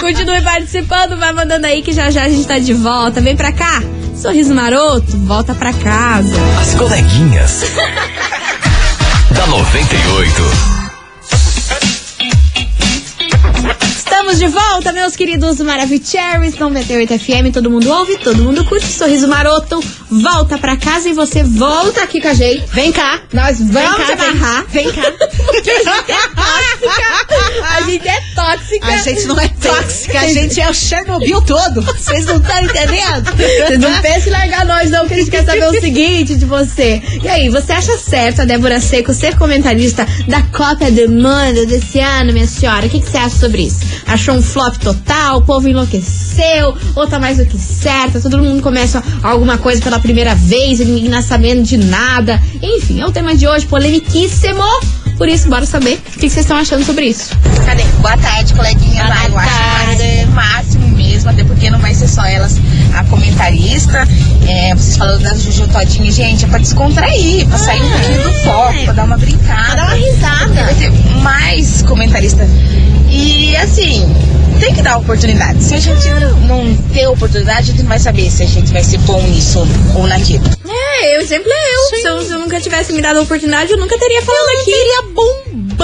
Continue 0.00 0.40
participando, 0.42 1.18
vai 1.18 1.32
mandando 1.32 1.66
aí 1.66 1.82
que 1.82 1.92
já 1.92 2.10
já 2.10 2.24
a 2.24 2.28
gente 2.28 2.46
tá 2.46 2.58
de 2.58 2.72
volta. 2.72 3.20
Vem 3.20 3.36
pra 3.36 3.52
cá. 3.52 3.82
Sorriso 4.16 4.54
maroto, 4.54 5.16
volta 5.18 5.54
pra 5.54 5.72
casa. 5.72 6.34
As 6.60 6.74
coleguinhas. 6.74 7.64
da 9.40 9.46
98. 9.46 10.79
Estamos 14.20 14.38
de 14.38 14.48
volta, 14.48 14.92
meus 14.92 15.16
queridos 15.16 15.58
Maravicheries 15.60 16.58
98 16.58 17.18
FM. 17.18 17.54
Todo 17.54 17.70
mundo 17.70 17.90
ouve, 17.90 18.18
todo 18.18 18.36
mundo 18.42 18.66
curte. 18.66 18.86
Sorriso 18.86 19.26
maroto, 19.26 19.82
volta 20.10 20.58
pra 20.58 20.76
casa 20.76 21.08
e 21.08 21.14
você 21.14 21.42
volta 21.42 22.02
aqui 22.02 22.20
com 22.20 22.28
a 22.28 22.34
gente. 22.34 22.66
Vem 22.66 22.92
cá. 22.92 23.22
Nós 23.32 23.58
vamos 23.58 23.72
Vem 23.72 24.16
cá, 24.16 24.24
amarrar. 24.24 24.66
Vem 24.68 24.92
cá. 24.92 25.10
Porque 25.46 25.70
a 25.72 25.80
gente 25.80 26.06
é 26.06 26.20
tóxica. 27.24 27.66
A 27.66 27.80
gente 27.80 28.08
é 28.08 28.20
tóxica. 28.34 28.86
A 28.86 28.96
gente 28.98 29.26
não 29.26 29.40
é 29.40 29.48
tóxica, 29.48 30.20
a 30.20 30.28
gente 30.28 30.60
é 30.60 30.68
o 30.68 30.74
Chernobyl 30.74 31.40
todo. 31.40 31.80
Vocês 31.80 32.26
não 32.26 32.36
estão 32.36 32.60
entendendo? 32.60 33.32
Vocês 33.34 33.78
não 33.80 34.02
pensem 34.02 34.28
em 34.28 34.32
largar 34.32 34.66
nós, 34.66 34.90
não, 34.90 35.08
que 35.08 35.14
a 35.14 35.16
gente 35.16 35.30
quer 35.30 35.46
saber 35.46 35.64
o 35.64 35.80
seguinte 35.80 36.34
de 36.34 36.44
você. 36.44 37.00
E 37.22 37.26
aí, 37.26 37.48
você 37.48 37.72
acha 37.72 37.96
certo 37.96 38.42
a 38.42 38.44
Débora 38.44 38.80
Seco 38.80 39.14
ser 39.14 39.38
comentarista 39.38 40.06
da 40.28 40.42
Copa 40.42 40.90
do 40.90 41.08
Mundo 41.10 41.64
desse 41.66 42.00
ano, 42.00 42.34
minha 42.34 42.46
senhora? 42.46 42.86
O 42.86 42.90
que, 42.90 43.00
que 43.00 43.10
você 43.10 43.16
acha 43.16 43.36
sobre 43.36 43.62
isso? 43.62 43.80
Achou 44.10 44.34
um 44.34 44.42
flop 44.42 44.76
total? 44.76 45.38
O 45.38 45.42
povo 45.42 45.68
enlouqueceu? 45.68 46.76
Ou 46.96 47.06
tá 47.06 47.18
mais 47.18 47.38
do 47.38 47.46
que 47.46 47.56
certo? 47.56 48.20
Todo 48.20 48.38
mundo 48.38 48.60
começa 48.60 49.02
alguma 49.22 49.56
coisa 49.56 49.80
pela 49.80 50.00
primeira 50.00 50.34
vez 50.34 50.80
e 50.80 50.84
ninguém 50.84 51.10
tá 51.10 51.22
sabendo 51.22 51.62
de 51.62 51.76
nada. 51.76 52.40
Enfim, 52.60 53.00
é 53.00 53.06
o 53.06 53.12
tema 53.12 53.36
de 53.36 53.46
hoje, 53.46 53.66
polemiquíssimo. 53.66 54.62
Por 55.16 55.28
isso, 55.28 55.48
bora 55.48 55.66
saber 55.66 55.94
o 55.94 56.18
que, 56.18 56.20
vocês 56.30 56.38
estão 56.38 56.56
achando 56.56 56.84
sobre 56.84 57.06
isso. 57.06 57.30
Cadê? 57.66 57.84
Boa 58.00 58.16
tarde, 58.16 58.54
coleguinha. 58.54 59.04
Boa 59.04 59.14
Ah, 59.16 59.28
eu 59.28 59.38
acho 59.38 59.58
tarde. 59.58 60.26
mais- 60.32 60.69
o 60.69 60.69
até 61.28 61.44
porque 61.44 61.70
não 61.70 61.78
vai 61.78 61.94
ser 61.94 62.08
só 62.08 62.24
elas 62.24 62.56
a 62.94 63.04
comentarista. 63.04 64.06
É, 64.48 64.74
vocês 64.74 64.96
falando 64.96 65.22
da 65.22 65.34
Juju 65.34 65.68
Todinha, 65.68 66.10
gente, 66.10 66.44
é 66.44 66.48
pra 66.48 66.58
descontrair, 66.58 67.46
pra 67.46 67.58
sair 67.58 67.82
um 67.82 67.90
pouquinho 67.90 68.22
do 68.22 68.32
foco, 68.44 68.84
pra 68.84 68.92
dar 68.92 69.04
uma 69.04 69.16
brincada. 69.16 69.66
Pra 69.66 69.74
dar 69.74 69.86
uma 69.86 69.94
risada. 69.94 70.64
Vai 70.64 70.74
ter 70.74 70.90
mais 71.22 71.82
comentarista. 71.82 72.48
E 73.10 73.56
assim, 73.56 74.06
tem 74.60 74.74
que 74.74 74.82
dar 74.82 74.98
oportunidade. 74.98 75.62
Se 75.64 75.74
a 75.74 75.80
gente 75.80 76.08
não 76.46 76.76
ter 76.92 77.06
oportunidade, 77.08 77.60
a 77.60 77.72
gente 77.72 77.82
não 77.82 77.88
vai 77.88 77.98
saber 77.98 78.30
se 78.30 78.42
a 78.42 78.46
gente 78.46 78.72
vai 78.72 78.84
ser 78.84 78.98
bom 78.98 79.20
nisso 79.22 79.66
ou 79.94 80.06
naquilo. 80.06 80.44
É, 80.68 81.16
eu, 81.16 81.22
exemplo 81.22 81.50
é 81.50 81.74
eu. 81.74 81.98
Se, 81.98 82.08
eu. 82.08 82.22
se 82.22 82.32
eu 82.32 82.38
nunca 82.38 82.60
tivesse 82.60 82.92
me 82.92 83.00
dado 83.00 83.18
a 83.18 83.22
oportunidade, 83.22 83.72
eu 83.72 83.78
nunca 83.78 83.98
teria 83.98 84.22
falado 84.22 84.48
aqui. 84.60 84.70
Teria 84.70 85.02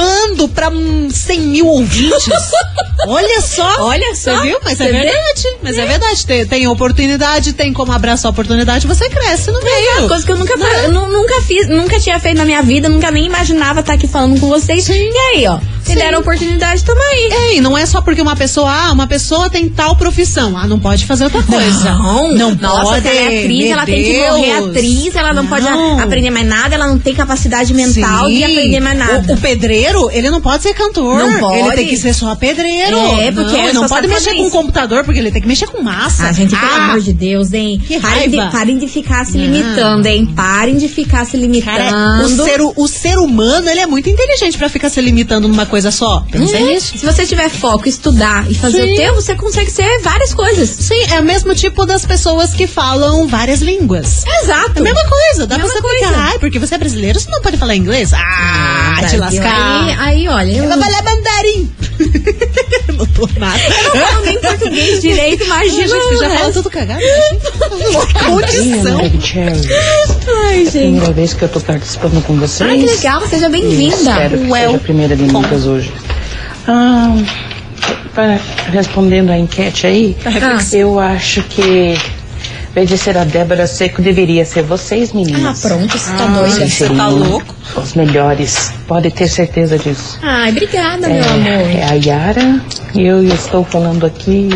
bombando 0.00 0.48
pra 0.48 0.68
hum, 0.68 1.08
100 1.10 1.40
mil 1.40 1.66
ouvintes. 1.66 2.26
Olha 3.08 3.40
só. 3.40 3.84
Olha 3.84 4.14
só. 4.14 4.34
Você 4.36 4.42
viu? 4.42 4.58
Mas 4.64 4.80
é 4.80 4.90
verdade. 4.92 5.42
Mas 5.62 5.78
é 5.78 5.86
verdade. 5.86 6.26
Tem, 6.26 6.46
tem 6.46 6.66
oportunidade, 6.68 7.52
tem 7.52 7.72
como 7.72 7.92
abraçar 7.92 8.28
a 8.28 8.32
oportunidade, 8.32 8.86
você 8.86 9.08
cresce 9.08 9.50
no 9.50 9.58
É 9.60 9.64
meio. 9.64 9.98
uma 10.00 10.08
coisa 10.08 10.24
que 10.26 10.32
eu 10.32 10.36
nunca, 10.36 10.58
fa- 10.58 10.82
eu 10.84 10.92
nu- 10.92 11.08
nunca 11.08 11.40
fiz, 11.42 11.68
nunca 11.68 11.98
tinha 12.00 12.18
feito 12.18 12.36
na 12.38 12.44
minha 12.44 12.62
vida, 12.62 12.88
nunca 12.88 13.10
nem 13.10 13.24
imaginava 13.26 13.80
estar 13.80 13.94
aqui 13.94 14.06
falando 14.08 14.38
com 14.40 14.48
vocês. 14.48 14.88
E 14.88 14.92
aí, 14.92 15.46
ó, 15.46 15.58
Sim. 15.92 15.98
deram 15.98 16.18
a 16.18 16.20
oportunidade, 16.20 16.84
toma 16.84 17.00
aí. 17.00 17.28
É, 17.32 17.56
e 17.56 17.60
não 17.60 17.76
é 17.76 17.84
só 17.86 18.00
porque 18.00 18.20
uma 18.22 18.36
pessoa, 18.36 18.70
ah, 18.70 18.92
uma 18.92 19.06
pessoa 19.06 19.48
tem 19.50 19.68
tal 19.68 19.96
profissão, 19.96 20.56
ah, 20.56 20.66
não 20.66 20.78
pode 20.78 21.04
fazer 21.06 21.24
outra 21.24 21.42
coisa. 21.42 21.94
Não, 21.94 22.32
não 22.32 22.54
Nossa, 22.54 22.82
pode. 22.84 23.08
ela 23.08 23.16
é 23.16 23.40
atriz, 23.42 23.70
ela 23.70 23.84
tem 23.86 24.02
que 24.04 24.28
morrer 24.28 24.54
Deus. 24.60 24.68
atriz, 24.70 25.16
ela 25.16 25.32
não, 25.32 25.46
pode 25.46 25.64
Não. 25.64 25.98
a- 25.98 26.02
aprender 26.04 26.30
mais 26.30 26.46
nada, 26.46 26.74
ela 26.74 26.86
não 26.86 26.98
tem 26.98 27.14
capacidade 27.14 27.72
mental 27.74 28.28
de 28.28 28.36
Sim. 28.36 28.44
aprender 28.44 28.80
mais 28.80 28.98
nada. 28.98 29.24
O, 29.32 29.34
o 29.34 29.40
pedreiro, 29.40 30.10
ele 30.12 30.30
não 30.30 30.40
pode 30.40 30.62
ser 30.62 30.74
cantor. 30.74 31.18
Não 31.18 31.38
pode. 31.38 31.58
Ele 31.60 31.72
tem 31.76 31.86
que 31.88 31.96
ser 31.96 32.14
só 32.14 32.34
pedreiro. 32.34 32.96
É, 33.20 33.30
porque 33.32 33.52
não, 33.52 33.64
ele 33.64 33.72
não 33.72 33.88
pode 33.88 34.08
mexer 34.08 34.34
com 34.34 34.42
isso. 34.42 34.50
computador, 34.50 35.04
porque 35.04 35.18
ele 35.20 35.30
tem 35.30 35.40
que 35.42 35.48
mexer 35.48 35.66
com 35.66 35.82
massa. 35.82 36.28
Ah, 36.28 36.32
gente, 36.32 36.54
pelo 36.56 36.72
Ah, 36.72 36.84
amor 36.90 37.00
de 37.00 37.12
Deus, 37.12 37.52
hein? 37.52 37.80
Que 37.86 38.00
parem, 38.00 38.28
de, 38.30 38.36
parem 38.50 38.78
de 38.78 38.88
ficar 38.88 39.24
se 39.26 39.36
limitando, 39.38 40.06
hein? 40.06 40.26
Parem 40.34 40.76
de 40.76 40.88
ficar 40.88 41.24
se 41.26 41.36
limitando. 41.36 41.76
Cara, 41.76 42.22
o 42.24 42.28
ser, 42.28 42.60
o 42.76 42.88
ser 42.88 43.18
humano, 43.18 43.68
ele 43.68 43.80
é 43.80 43.86
muito 43.86 44.08
inteligente 44.08 44.56
pra 44.58 44.68
ficar 44.68 44.88
se 44.88 45.00
limitando 45.00 45.46
numa 45.48 45.66
coisa 45.66 45.75
só. 45.90 46.24
Pensa 46.30 46.56
É, 46.56 46.60
nisso. 46.60 46.98
Se 46.98 47.04
você 47.04 47.26
tiver 47.26 47.48
foco, 47.48 47.88
estudar 47.88 48.50
e 48.50 48.54
fazer 48.54 48.82
Sim. 48.84 48.92
o 48.92 48.96
teu, 48.96 49.14
você 49.14 49.34
consegue 49.34 49.70
ser 49.70 50.00
várias 50.02 50.32
coisas. 50.34 50.68
Sim, 50.68 51.00
é 51.12 51.20
o 51.20 51.24
mesmo 51.24 51.54
tipo 51.54 51.84
das 51.86 52.04
pessoas 52.06 52.54
que 52.54 52.66
falam 52.66 53.26
várias 53.26 53.60
línguas. 53.60 54.24
Exato. 54.42 54.72
É 54.76 54.80
a 54.80 54.82
mesma 54.82 55.02
coisa, 55.08 55.46
dá 55.46 55.56
Mesma 55.58 55.72
pra 55.72 55.80
você 55.88 56.00
coisa. 56.00 56.16
Ai, 56.16 56.38
porque 56.38 56.58
você 56.58 56.74
é 56.74 56.78
brasileiro, 56.78 57.18
você 57.20 57.30
não 57.30 57.40
pode 57.42 57.56
falar 57.56 57.74
inglês? 57.76 58.12
Ah, 58.12 58.96
te 59.00 59.14
Aí, 59.14 59.16
lascar. 59.18 60.00
aí, 60.00 60.28
olha, 60.28 60.52
eu 60.52 60.64
Eu 60.64 60.70
vou 60.70 60.82
falar 60.82 61.02
mandarim. 61.02 61.72
não 62.96 63.06
tô 63.06 63.28
nada. 63.38 63.58
não 63.94 64.06
falo 64.06 64.24
nem 64.24 64.38
português 64.40 65.00
direito, 65.00 65.44
imagina. 65.44 65.88
Gente, 65.88 66.08
que 66.08 66.16
já 66.16 66.30
fala 66.30 66.52
tudo 66.52 66.70
cagado. 66.70 67.00
Condição. 68.26 69.00
Ai, 69.00 70.64
gente. 70.64 70.70
Primeira 70.72 71.12
vez 71.12 71.34
que 71.34 71.42
eu 71.42 71.48
tô 71.48 71.60
participando 71.60 72.24
com 72.26 72.36
vocês. 72.36 72.68
Ai, 72.70 72.78
que 72.78 72.86
legal, 72.86 73.26
seja 73.28 73.48
bem-vinda. 73.48 73.94
Espero 73.96 74.38
que 74.38 74.50
seja 74.52 74.76
a 74.76 74.78
primeira 74.78 75.16
de 75.16 75.24
muitas 75.24 75.66
hoje. 75.66 75.92
Ah, 76.66 77.16
pra- 78.14 78.40
respondendo 78.72 79.30
a 79.30 79.38
enquete 79.38 79.86
aí, 79.86 80.16
Ah. 80.24 80.58
eu 80.72 80.98
acho 80.98 81.42
que, 81.44 81.96
vez 82.76 82.90
de 82.90 82.98
ser 82.98 83.16
a 83.16 83.24
Débora 83.24 83.66
Seco, 83.66 84.02
deveria 84.02 84.44
ser 84.44 84.62
vocês, 84.62 85.10
Ah, 85.12 85.16
meninas. 85.16 85.60
pronto, 85.62 85.96
você 85.98 86.10
tá 86.12 86.26
Vocês 86.26 86.56
doida. 86.58 86.70
seriam 86.70 87.42
Os 87.74 87.94
melhores. 87.94 88.70
Pode 88.86 89.10
ter 89.10 89.28
certeza 89.28 89.78
disso. 89.78 90.18
Ai, 90.22 90.50
obrigada, 90.50 91.08
meu 91.08 91.16
É, 91.16 91.28
amor. 91.28 91.70
é 91.70 91.84
a 91.84 91.94
Yara 91.94 92.60
e 92.94 93.00
eu 93.06 93.24
estou 93.26 93.64
falando 93.64 94.04
aqui 94.04 94.50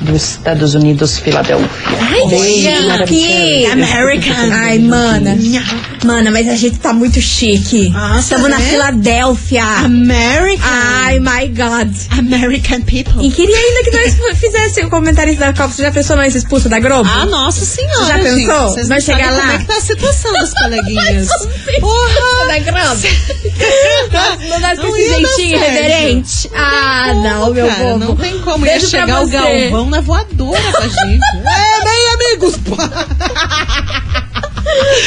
dos 0.00 0.30
Estados 0.30 0.74
Unidos, 0.74 1.18
Filadélfia. 1.18 1.68
Ai, 2.00 2.26
Beijo, 2.28 3.06
chique! 3.06 3.66
American. 3.66 4.52
Ai, 4.52 4.78
mana. 4.78 5.36
Mana, 6.02 6.30
mas 6.30 6.48
a 6.48 6.56
gente 6.56 6.78
tá 6.78 6.94
muito 6.94 7.20
chique. 7.20 7.92
Estamos 8.18 8.48
na 8.48 8.58
né? 8.58 8.64
Filadélfia. 8.70 9.62
American. 9.84 10.64
Ai, 10.66 11.18
my 11.20 11.46
God. 11.48 11.94
American 12.18 12.80
people. 12.82 13.22
E 13.24 13.30
queria 13.30 13.54
ainda 13.56 13.82
que 13.84 13.90
nós 13.96 14.14
fizesse 14.40 14.80
o 14.80 14.88
comentarista 14.88 15.44
da 15.44 15.52
Copa. 15.52 15.68
Você 15.74 15.82
já 15.82 15.92
pensou 15.92 16.16
nós 16.16 16.34
expulsa 16.34 16.68
da 16.70 16.80
Globo? 16.80 17.08
Ah, 17.12 17.26
nossa 17.26 17.49
senhora. 17.52 18.06
Já 18.06 18.18
gente. 18.18 18.46
pensou? 18.46 18.68
Vocês 18.70 18.88
Vai 18.88 19.00
chegar 19.00 19.28
como 19.30 19.38
lá? 19.46 19.54
é 19.54 19.58
que 19.58 19.64
tá 19.66 19.76
a 19.76 19.80
situação 19.80 20.32
das 20.32 20.54
coleguinhas. 20.60 21.28
Porra! 21.80 22.14
Porra! 22.14 22.46
da 22.48 22.60
Globo. 22.60 23.08
Não 24.48 24.60
dá 24.60 24.74
esse 24.74 24.82
ia 24.82 25.08
jeitinho 25.08 25.58
certo. 25.58 25.72
reverente. 25.72 26.50
Ah, 26.54 27.12
não, 27.14 27.52
meu 27.52 27.66
Cara, 27.68 27.82
bobo. 27.84 27.98
não 27.98 28.16
tem 28.16 28.38
como. 28.40 28.64
Ia 28.66 28.72
Beijo 28.72 28.90
pra 28.90 29.00
chegar 29.00 29.22
o. 29.22 29.28
Galvão 29.28 29.90
na 29.90 30.00
voadora 30.00 30.62
pra 30.72 30.88
gente. 30.88 31.20
é, 31.36 31.84
bem, 31.84 32.08
amigos. 32.14 32.54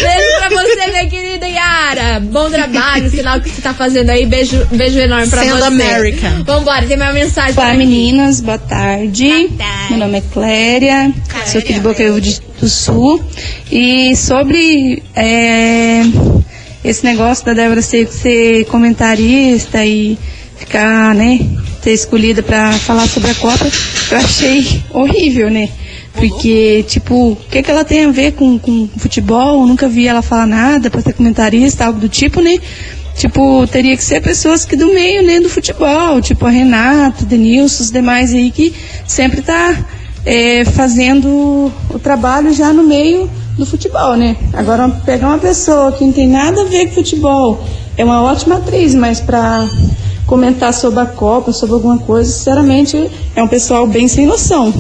Beijo 0.02 0.38
pra 0.40 0.50
você, 0.50 0.92
minha 0.92 1.08
querida 1.08 1.48
Yara. 1.48 2.20
Bom 2.20 2.50
trabalho, 2.50 3.10
sinal 3.10 3.40
que 3.40 3.50
você 3.50 3.62
tá 3.62 3.74
fazendo 3.74 4.10
aí. 4.10 4.26
Beijo, 4.26 4.66
beijo 4.72 5.00
enorme 5.00 5.28
pra 5.28 5.42
Sendo 5.44 5.58
você. 5.58 5.66
American. 5.66 6.44
Vambora, 6.44 6.86
tem 6.86 6.98
mais 6.98 7.14
mensagem. 7.14 7.54
Olá 7.56 7.68
pra 7.68 7.74
meninas, 7.74 8.42
boa 8.42 8.58
tarde. 8.58 9.50
Meu 9.90 10.00
nome 10.00 10.18
é 10.18 10.24
Cléria, 10.34 11.14
sou 11.46 11.60
aqui 11.60 11.74
de 11.74 11.80
Bocaíba 11.80 12.20
do 12.60 12.70
Sul. 12.70 13.24
E 13.72 14.16
sobre 14.16 15.02
é, 15.16 16.02
esse 16.84 17.04
negócio 17.04 17.46
da 17.46 17.54
Débora 17.54 17.82
Seco 17.82 18.12
ser 18.12 18.66
comentarista 18.66 19.84
e 19.86 20.18
ficar, 20.58 21.14
né, 21.16 21.40
ter 21.82 21.92
escolhida 21.92 22.42
para 22.44 22.72
falar 22.74 23.08
sobre 23.08 23.32
a 23.32 23.36
Copa, 23.36 23.66
eu 24.12 24.18
achei 24.18 24.84
horrível, 24.92 25.50
né? 25.50 25.70
Porque, 26.14 26.84
tipo, 26.88 27.32
o 27.32 27.36
que, 27.36 27.64
que 27.64 27.72
ela 27.72 27.84
tem 27.84 28.06
a 28.06 28.12
ver 28.12 28.34
com, 28.34 28.58
com 28.60 28.88
futebol? 28.98 29.62
Eu 29.62 29.68
nunca 29.68 29.88
vi 29.88 30.08
ela 30.08 30.22
falar 30.22 30.46
nada 30.46 30.90
para 30.90 31.02
ser 31.02 31.14
comentarista, 31.14 31.86
algo 31.86 32.00
do 32.00 32.08
tipo, 32.08 32.40
né? 32.40 32.58
tipo, 33.16 33.66
teria 33.68 33.96
que 33.96 34.04
ser 34.04 34.22
pessoas 34.22 34.66
que 34.66 34.76
do 34.76 34.94
meio, 34.94 35.24
né, 35.24 35.40
do 35.40 35.50
futebol, 35.50 36.20
tipo 36.22 36.46
a 36.46 36.50
Renata, 36.50 37.26
Denilson, 37.26 37.84
os 37.84 37.92
demais 37.92 38.34
aí 38.34 38.52
que 38.52 38.74
sempre 39.06 39.42
tá 39.42 39.78
é, 40.26 40.66
fazendo 40.66 41.72
o 41.90 42.00
trabalho 42.00 42.54
já 42.54 42.74
no 42.74 42.84
meio 42.84 43.30
do 43.58 43.66
futebol, 43.66 44.16
né? 44.16 44.36
Agora 44.54 44.90
pegar 45.06 45.28
uma 45.28 45.38
pessoa 45.38 45.92
que 45.92 46.04
não 46.04 46.12
tem 46.12 46.28
nada 46.28 46.62
a 46.62 46.66
ver 46.66 46.88
com 46.88 46.96
futebol, 46.96 47.64
é 47.96 48.04
uma 48.04 48.24
ótima 48.24 48.56
atriz, 48.58 48.96
mas 48.96 49.20
para 49.20 49.68
comentar 50.26 50.74
sobre 50.74 51.02
a 51.02 51.06
Copa, 51.06 51.52
sobre 51.52 51.76
alguma 51.76 52.00
coisa, 52.00 52.32
sinceramente, 52.32 53.12
é 53.36 53.44
um 53.44 53.48
pessoal 53.48 53.86
bem 53.86 54.08
sem 54.08 54.26
noção. 54.26 54.74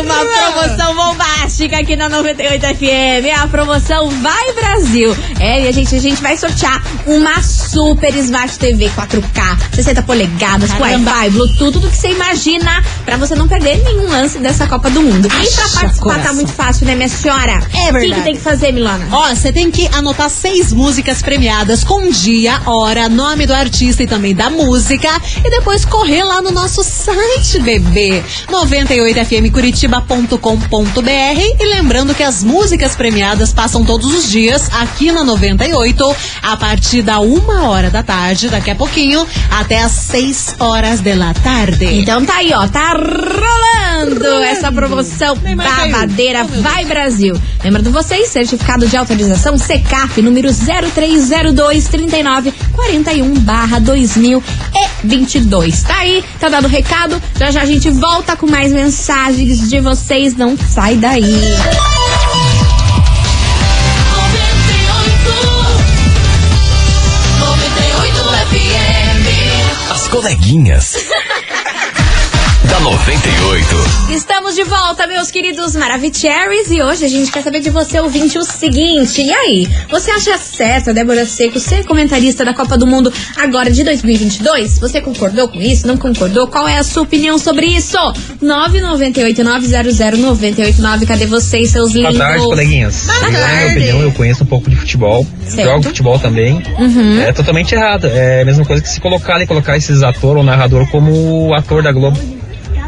rolando 0.07 0.29
uma 0.29 0.51
promoção 0.51 0.95
bombástica 0.95 1.77
aqui 1.79 1.95
na 1.95 2.09
98 2.09 2.61
FM. 2.65 3.41
A 3.41 3.47
promoção 3.47 4.09
Vai 4.09 4.53
Brasil. 4.53 5.15
É, 5.39 5.65
e 5.65 5.67
a 5.67 5.71
gente, 5.71 5.95
a 5.95 5.99
gente 5.99 6.21
vai 6.21 6.37
sortear 6.37 6.81
uma 7.05 7.41
super 7.41 8.13
Smart 8.15 8.57
TV 8.57 8.89
4K, 8.89 9.57
60 9.75 10.01
polegadas, 10.03 10.71
com. 10.73 10.81
Wi-Fi, 10.81 11.29
Bluetooth, 11.31 11.71
tudo 11.71 11.89
que 11.89 11.97
você 11.97 12.09
imagina 12.11 12.83
pra 13.05 13.17
você 13.17 13.35
não 13.35 13.47
perder 13.47 13.77
nenhum 13.83 14.09
lance 14.09 14.39
dessa 14.39 14.67
Copa 14.67 14.89
do 14.89 15.01
Mundo. 15.01 15.27
E 15.27 15.55
pra 15.55 15.69
participar 15.81 16.23
tá 16.23 16.33
muito 16.33 16.51
fácil, 16.51 16.85
né, 16.85 16.95
minha 16.95 17.09
senhora? 17.09 17.53
É 17.53 17.57
O 17.57 17.59
que, 17.61 17.91
verdade. 17.91 18.13
que 18.15 18.21
tem 18.21 18.35
que 18.35 18.41
fazer, 18.41 18.71
Milona? 18.71 19.07
Ó, 19.11 19.29
você 19.29 19.51
tem 19.51 19.69
que 19.69 19.87
anotar 19.93 20.29
seis 20.29 20.71
músicas 20.73 21.21
premiadas 21.21 21.83
com 21.83 22.09
dia, 22.09 22.61
hora, 22.65 23.07
nome 23.09 23.45
do 23.45 23.53
artista 23.53 24.03
e 24.03 24.07
também 24.07 24.33
da 24.33 24.49
música. 24.49 25.09
E 25.43 25.49
depois 25.49 25.85
correr 25.85 26.23
lá 26.23 26.41
no 26.41 26.51
nosso 26.51 26.83
site, 26.83 27.59
bebê. 27.59 28.23
98fmcuritiba.com.br. 29.89 31.39
E 31.59 31.75
lembrando 31.75 32.13
que 32.13 32.23
as 32.23 32.43
músicas 32.43 32.95
premiadas 32.95 33.51
passam 33.51 33.83
todos 33.83 34.13
os 34.13 34.29
dias 34.29 34.69
aqui 34.73 35.11
na 35.11 35.23
98, 35.23 36.15
a 36.41 36.55
partir 36.55 37.01
da 37.01 37.19
uma 37.19 37.67
hora 37.67 37.89
da 37.89 38.03
tarde, 38.03 38.49
daqui 38.49 38.71
a 38.71 38.75
pouquinho, 38.75 39.25
até 39.49 39.81
às 39.81 39.91
6 39.91 40.55
horas 40.59 41.01
da 41.01 41.33
tarde. 41.33 41.85
Então 41.85 42.25
tá 42.25 42.35
aí, 42.35 42.53
ó, 42.53 42.67
tá 42.67 42.93
rolando 42.93 44.25
essa 44.43 44.71
promoção 44.71 45.35
babadeira 45.35 46.43
Oh, 46.43 46.61
Vai 46.61 46.85
Brasil. 46.85 47.39
Lembrando 47.63 47.91
vocês, 47.91 48.29
certificado 48.29 48.87
de 48.87 48.95
autorização 48.95 49.57
CECAP 49.57 50.21
número 50.21 50.49
0302 50.51 51.87
39 51.87 52.53
41 52.73 53.33
barra 53.39 53.79
2022. 53.79 55.83
Tá 55.83 55.97
aí, 55.97 56.23
tá 56.39 56.49
dado 56.49 56.65
o 56.65 56.69
recado. 56.69 57.21
Já 57.37 57.51
já 57.51 57.61
a 57.61 57.65
gente 57.65 57.89
volta 57.89 58.35
com 58.35 58.47
mais 58.47 58.71
mensagens 58.71 59.69
de 59.69 59.78
vocês. 59.81 60.35
Não 60.35 60.57
sai 60.57 60.95
daí. 60.95 61.23
As 69.89 70.07
coleguinhas. 70.07 71.09
Da 72.79 72.81
98. 72.81 74.11
Estamos 74.11 74.55
de 74.55 74.63
volta, 74.63 75.05
meus 75.05 75.29
queridos 75.29 75.75
Maravicheries, 75.75 76.71
e 76.71 76.81
hoje 76.81 77.05
a 77.05 77.07
gente 77.07 77.31
quer 77.31 77.43
saber 77.43 77.59
de 77.59 77.69
você, 77.69 77.99
ouvinte, 77.99 78.35
o 78.37 78.43
seguinte. 78.43 79.21
E 79.21 79.31
aí, 79.31 79.67
você 79.89 80.09
acha 80.11 80.37
certo 80.37 80.89
a 80.89 80.93
Débora 80.93 81.25
Seco 81.25 81.59
ser 81.59 81.85
comentarista 81.85 82.43
da 82.45 82.53
Copa 82.53 82.77
do 82.77 82.87
Mundo 82.87 83.11
agora 83.35 83.69
de 83.69 83.83
2022? 83.83 84.79
Você 84.79 85.01
concordou 85.01 85.49
com 85.49 85.59
isso? 85.59 85.85
Não 85.87 85.97
concordou? 85.97 86.47
Qual 86.47 86.67
é 86.67 86.77
a 86.77 86.83
sua 86.83 87.03
opinião 87.03 87.37
sobre 87.37 87.65
isso? 87.67 87.97
998-900-989. 88.41 91.05
Cadê 91.05 91.25
vocês, 91.25 91.71
seus 91.71 91.91
lindos? 91.91 92.17
Boa 92.17 92.27
tarde, 92.27 92.45
coleguinhas. 92.45 93.05
Boa 93.05 93.17
Eu, 93.17 93.31
na 93.31 93.39
tarde. 93.39 93.55
minha 93.55 93.71
opinião, 93.71 94.01
eu 94.01 94.11
conheço 94.13 94.43
um 94.43 94.47
pouco 94.47 94.69
de 94.69 94.75
futebol. 94.75 95.25
Certo. 95.45 95.69
Jogo 95.69 95.83
futebol 95.83 96.17
também. 96.17 96.63
Uhum. 96.79 97.21
É 97.21 97.33
totalmente 97.33 97.75
errado. 97.75 98.07
É 98.07 98.41
a 98.41 98.45
mesma 98.45 98.65
coisa 98.65 98.81
que 98.81 98.89
se 98.89 99.01
colocar 99.01 99.35
ali, 99.35 99.45
colocar 99.45 99.75
esses 99.75 100.01
ator 100.01 100.37
ou 100.37 100.43
narrador 100.43 100.87
como 100.89 101.53
ator 101.53 101.83
da 101.83 101.91
Globo. 101.91 102.38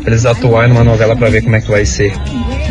Pra 0.02 0.12
eles 0.12 0.26
atuarem 0.26 0.70
numa 0.70 0.84
novela 0.84 1.16
pra 1.16 1.30
ver 1.30 1.42
como 1.44 1.56
é 1.56 1.62
que 1.62 1.70
vai 1.70 1.86
ser. 1.86 2.14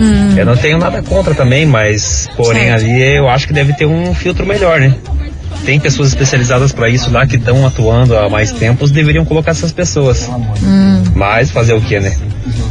Hum. 0.00 0.34
Eu 0.36 0.44
não 0.44 0.56
tenho 0.56 0.78
nada 0.78 1.02
contra 1.02 1.34
também, 1.34 1.64
mas 1.64 2.28
porém 2.36 2.64
Certo. 2.64 2.84
ali 2.84 3.16
eu 3.16 3.28
acho 3.28 3.46
que 3.46 3.52
deve 3.52 3.72
ter 3.72 3.86
um 3.86 4.12
filtro 4.14 4.44
melhor, 4.44 4.80
né? 4.80 4.94
Tem 5.64 5.78
pessoas 5.78 6.08
especializadas 6.08 6.72
pra 6.72 6.88
isso 6.88 7.10
lá 7.10 7.26
que 7.26 7.36
estão 7.36 7.66
atuando 7.66 8.16
há 8.16 8.28
mais 8.28 8.50
tempos, 8.50 8.90
deveriam 8.90 9.24
colocar 9.24 9.50
essas 9.50 9.72
pessoas. 9.72 10.28
Hum. 10.62 11.02
Mas 11.14 11.50
fazer 11.50 11.74
o 11.74 11.80
que, 11.80 12.00
né? 12.00 12.16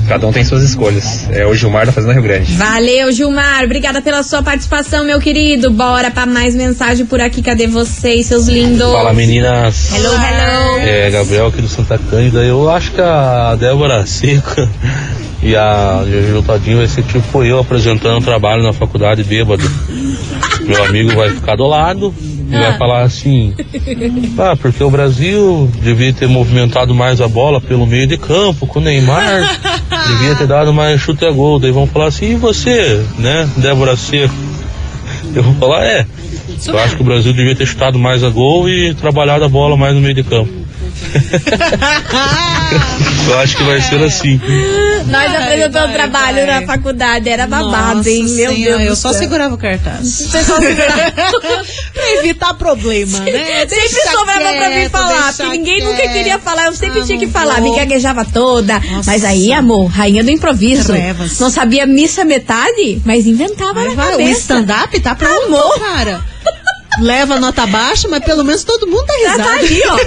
Cada 0.09 0.25
um 0.25 0.31
tem 0.31 0.43
suas 0.43 0.63
escolhas. 0.63 1.29
É 1.29 1.45
o 1.45 1.53
Gilmar 1.53 1.85
da 1.85 1.91
Fazenda 1.91 2.13
Rio 2.13 2.23
Grande. 2.23 2.53
Valeu, 2.53 3.11
Gilmar. 3.11 3.63
Obrigada 3.63 4.01
pela 4.01 4.23
sua 4.23 4.41
participação, 4.41 5.05
meu 5.05 5.19
querido. 5.19 5.69
Bora 5.69 6.09
pra 6.09 6.25
mais 6.25 6.55
mensagem 6.55 7.05
por 7.05 7.21
aqui. 7.21 7.43
Cadê 7.43 7.67
vocês, 7.67 8.25
seus 8.25 8.47
lindos? 8.47 8.91
Fala 8.91 9.13
meninas. 9.13 9.93
Hello, 9.93 10.11
hello. 10.15 10.79
É, 10.79 11.11
Gabriel 11.11 11.45
aqui 11.45 11.61
do 11.61 11.67
Santa 11.67 11.99
Cândida. 11.99 12.43
Eu 12.43 12.71
acho 12.71 12.91
que 12.91 12.99
a 12.99 13.55
Débora 13.55 14.03
Seca 14.07 14.67
e 15.43 15.55
a 15.55 16.03
Jojo 16.09 16.41
Todinho 16.41 16.77
vai 16.77 16.87
ser 16.87 17.03
tipo 17.03 17.43
eu 17.43 17.59
apresentando 17.59 18.17
um 18.17 18.21
trabalho 18.23 18.63
na 18.63 18.73
faculdade 18.73 19.23
bêbado. 19.23 19.63
Meu 20.65 20.83
amigo 20.85 21.15
vai 21.15 21.29
ficar 21.29 21.55
do 21.55 21.67
lado 21.67 22.11
e 22.49 22.57
vai 22.57 22.77
falar 22.77 23.03
assim: 23.03 23.53
Ah, 24.38 24.55
porque 24.55 24.83
o 24.83 24.89
Brasil 24.89 25.69
devia 25.81 26.12
ter 26.12 26.27
movimentado 26.27 26.95
mais 26.95 27.21
a 27.21 27.27
bola 27.27 27.62
pelo 27.62 27.85
meio 27.85 28.07
de 28.07 28.17
campo 28.17 28.65
com 28.65 28.79
o 28.79 28.81
Neymar. 28.81 29.59
Devia 30.09 30.35
ter 30.35 30.47
dado 30.47 30.73
mais 30.73 30.99
chute 30.99 31.25
a 31.25 31.31
gol. 31.31 31.59
Daí 31.59 31.71
vão 31.71 31.85
falar 31.85 32.07
assim: 32.07 32.31
e 32.31 32.35
você, 32.35 33.05
né, 33.17 33.47
Débora 33.57 33.95
Seco? 33.95 34.33
Eu 35.35 35.43
vou 35.43 35.53
falar: 35.55 35.85
é. 35.85 36.05
Eu 36.67 36.79
acho 36.79 36.95
que 36.95 37.01
o 37.01 37.05
Brasil 37.05 37.31
devia 37.31 37.55
ter 37.55 37.65
chutado 37.65 37.97
mais 37.97 38.23
a 38.23 38.29
gol 38.29 38.67
e 38.67 38.93
trabalhado 38.93 39.45
a 39.45 39.49
bola 39.49 39.77
mais 39.77 39.93
no 39.93 40.01
meio 40.01 40.15
de 40.15 40.23
campo. 40.23 40.49
Eu 43.27 43.39
acho 43.39 43.58
que 43.58 43.63
vai 43.63 43.82
ser 43.82 44.01
assim. 44.03 44.39
Nós 45.08 45.36
apresentamos 45.36 45.91
trabalho 45.93 46.45
na 46.47 46.62
faculdade, 46.63 47.29
era 47.29 47.45
babado, 47.47 47.97
Nossa 47.97 48.10
hein? 48.10 48.23
Meu 48.23 48.53
Senhora, 48.53 48.77
Deus 48.77 48.89
eu 48.89 48.95
só 48.95 49.13
segurava 49.13 49.53
o 49.55 49.58
cartaz. 49.58 50.08
Você 50.08 50.43
só 50.43 50.60
segurava. 50.60 51.12
pra 51.93 52.12
evitar 52.19 52.53
problema, 52.55 53.19
né? 53.19 53.60
Sempre 53.67 53.75
Deixa 53.75 54.12
sobrava 54.12 54.39
pra 54.39 54.69
mim 54.69 54.75
quieto, 54.75 54.91
falar, 54.91 55.34
porque 55.34 55.58
ninguém 55.58 55.84
nunca 55.84 55.95
quieto. 55.97 56.13
queria 56.13 56.39
falar, 56.39 56.65
eu 56.67 56.73
sempre 56.73 57.01
Ah, 57.01 57.05
tinha 57.05 57.17
que 57.19 57.27
falar, 57.27 57.62
vou. 57.62 57.71
me 57.71 57.77
gaguejava 57.77 58.25
toda. 58.25 58.79
Nossa. 58.79 59.12
Mas 59.12 59.23
aí, 59.23 59.51
amor, 59.53 59.88
rainha 59.88 60.23
do 60.23 60.29
improviso. 60.32 60.93
Trevas. 60.93 61.39
Não 61.39 61.49
sabia 61.49 61.86
missa 61.86 62.25
metade, 62.25 63.01
mas 63.05 63.25
inventava 63.25 63.84
na 63.84 63.93
Vai, 63.95 64.15
o 64.15 64.21
stand-up 64.29 64.99
tá 65.01 65.15
pronto, 65.15 65.45
Amor. 65.47 65.79
cara. 65.79 66.21
leva 66.99 67.39
nota 67.39 67.65
baixa, 67.67 68.07
mas 68.07 68.23
pelo 68.23 68.43
menos 68.43 68.63
todo 68.63 68.88
mundo 68.88 69.05
tá 69.05 69.13
Já 69.23 69.31
risado. 69.31 69.43
tá 69.49 69.55
aí, 69.55 69.81
ó. 69.88 69.99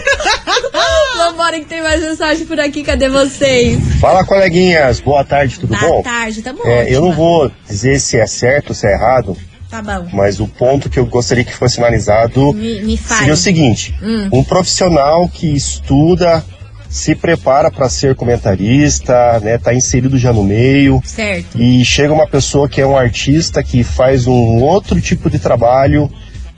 Vambora 1.30 1.58
que 1.60 1.66
tem 1.66 1.82
mais 1.82 2.00
mensagem 2.02 2.46
por 2.46 2.58
aqui. 2.58 2.82
Cadê 2.82 3.08
vocês? 3.08 3.78
Fala, 4.00 4.24
coleguinhas. 4.24 5.00
Boa 5.00 5.24
tarde, 5.24 5.58
tudo 5.60 5.76
Boa 5.76 5.80
bom? 5.96 6.02
tarde, 6.02 6.42
tá 6.42 6.52
bom. 6.52 6.62
É, 6.64 6.92
eu 6.94 7.00
não 7.00 7.12
vou 7.12 7.50
dizer 7.68 8.00
se 8.00 8.18
é 8.18 8.26
certo 8.26 8.70
ou 8.70 8.74
se 8.74 8.86
é 8.86 8.92
errado, 8.92 9.36
Tá 9.70 9.80
bom. 9.82 10.06
mas 10.12 10.40
o 10.40 10.46
ponto 10.46 10.90
que 10.90 10.98
eu 10.98 11.06
gostaria 11.06 11.44
que 11.44 11.54
fosse 11.54 11.78
analisado 11.78 12.52
Me, 12.52 12.82
me 12.82 12.96
seria 12.98 13.32
o 13.32 13.36
seguinte: 13.36 13.94
Hum. 14.02 14.28
um 14.32 14.44
profissional 14.44 15.28
que 15.28 15.54
estuda, 15.54 16.44
se 16.90 17.14
prepara 17.14 17.70
para 17.70 17.88
ser 17.88 18.14
comentarista, 18.14 19.40
né, 19.40 19.56
tá 19.58 19.72
inserido 19.74 20.18
já 20.18 20.32
no 20.32 20.44
meio, 20.44 21.00
Certo. 21.04 21.58
e 21.60 21.82
chega 21.84 22.12
uma 22.12 22.26
pessoa 22.26 22.68
que 22.68 22.80
é 22.82 22.86
um 22.86 22.96
artista 22.96 23.62
que 23.62 23.82
faz 23.82 24.26
um 24.26 24.60
outro 24.62 25.00
tipo 25.00 25.30
de 25.30 25.38
trabalho 25.38 26.10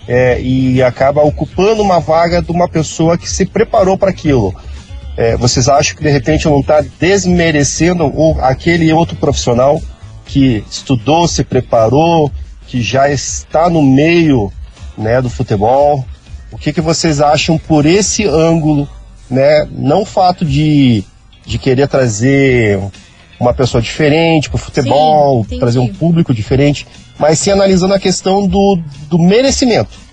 é, 0.06 0.40
e 0.40 0.82
acaba 0.82 1.22
ocupando 1.22 1.82
uma 1.82 2.00
vaga 2.00 2.42
de 2.42 2.50
uma 2.50 2.68
pessoa 2.68 3.16
que 3.16 3.28
se 3.28 3.46
preparou 3.46 3.96
para 3.96 4.10
aquilo. 4.10 4.54
É, 5.16 5.36
vocês 5.36 5.68
acham 5.68 5.96
que 5.96 6.02
de 6.02 6.10
repente 6.10 6.46
não 6.46 6.60
está 6.60 6.82
desmerecendo 6.98 8.04
o, 8.06 8.36
aquele 8.40 8.92
outro 8.92 9.16
profissional 9.16 9.80
que 10.26 10.64
estudou, 10.70 11.28
se 11.28 11.44
preparou, 11.44 12.30
que 12.66 12.82
já 12.82 13.08
está 13.08 13.70
no 13.70 13.82
meio 13.82 14.52
né, 14.98 15.22
do 15.22 15.30
futebol? 15.30 16.04
O 16.50 16.58
que, 16.58 16.72
que 16.72 16.80
vocês 16.80 17.20
acham 17.20 17.58
por 17.58 17.86
esse 17.86 18.26
ângulo? 18.26 18.88
Né? 19.30 19.66
Não 19.70 20.02
o 20.02 20.06
fato 20.06 20.44
de, 20.44 21.04
de 21.46 21.58
querer 21.58 21.88
trazer 21.88 22.80
uma 23.38 23.52
pessoa 23.52 23.82
diferente 23.82 24.48
para 24.48 24.56
o 24.56 24.58
futebol, 24.58 25.40
entendi. 25.40 25.60
trazer 25.60 25.78
um 25.78 25.92
público 25.92 26.32
diferente, 26.32 26.86
mas 27.18 27.38
sim 27.38 27.50
analisando 27.50 27.94
a 27.94 27.98
questão 27.98 28.46
do, 28.46 28.78
do 29.08 29.18
merecimento. 29.18 30.03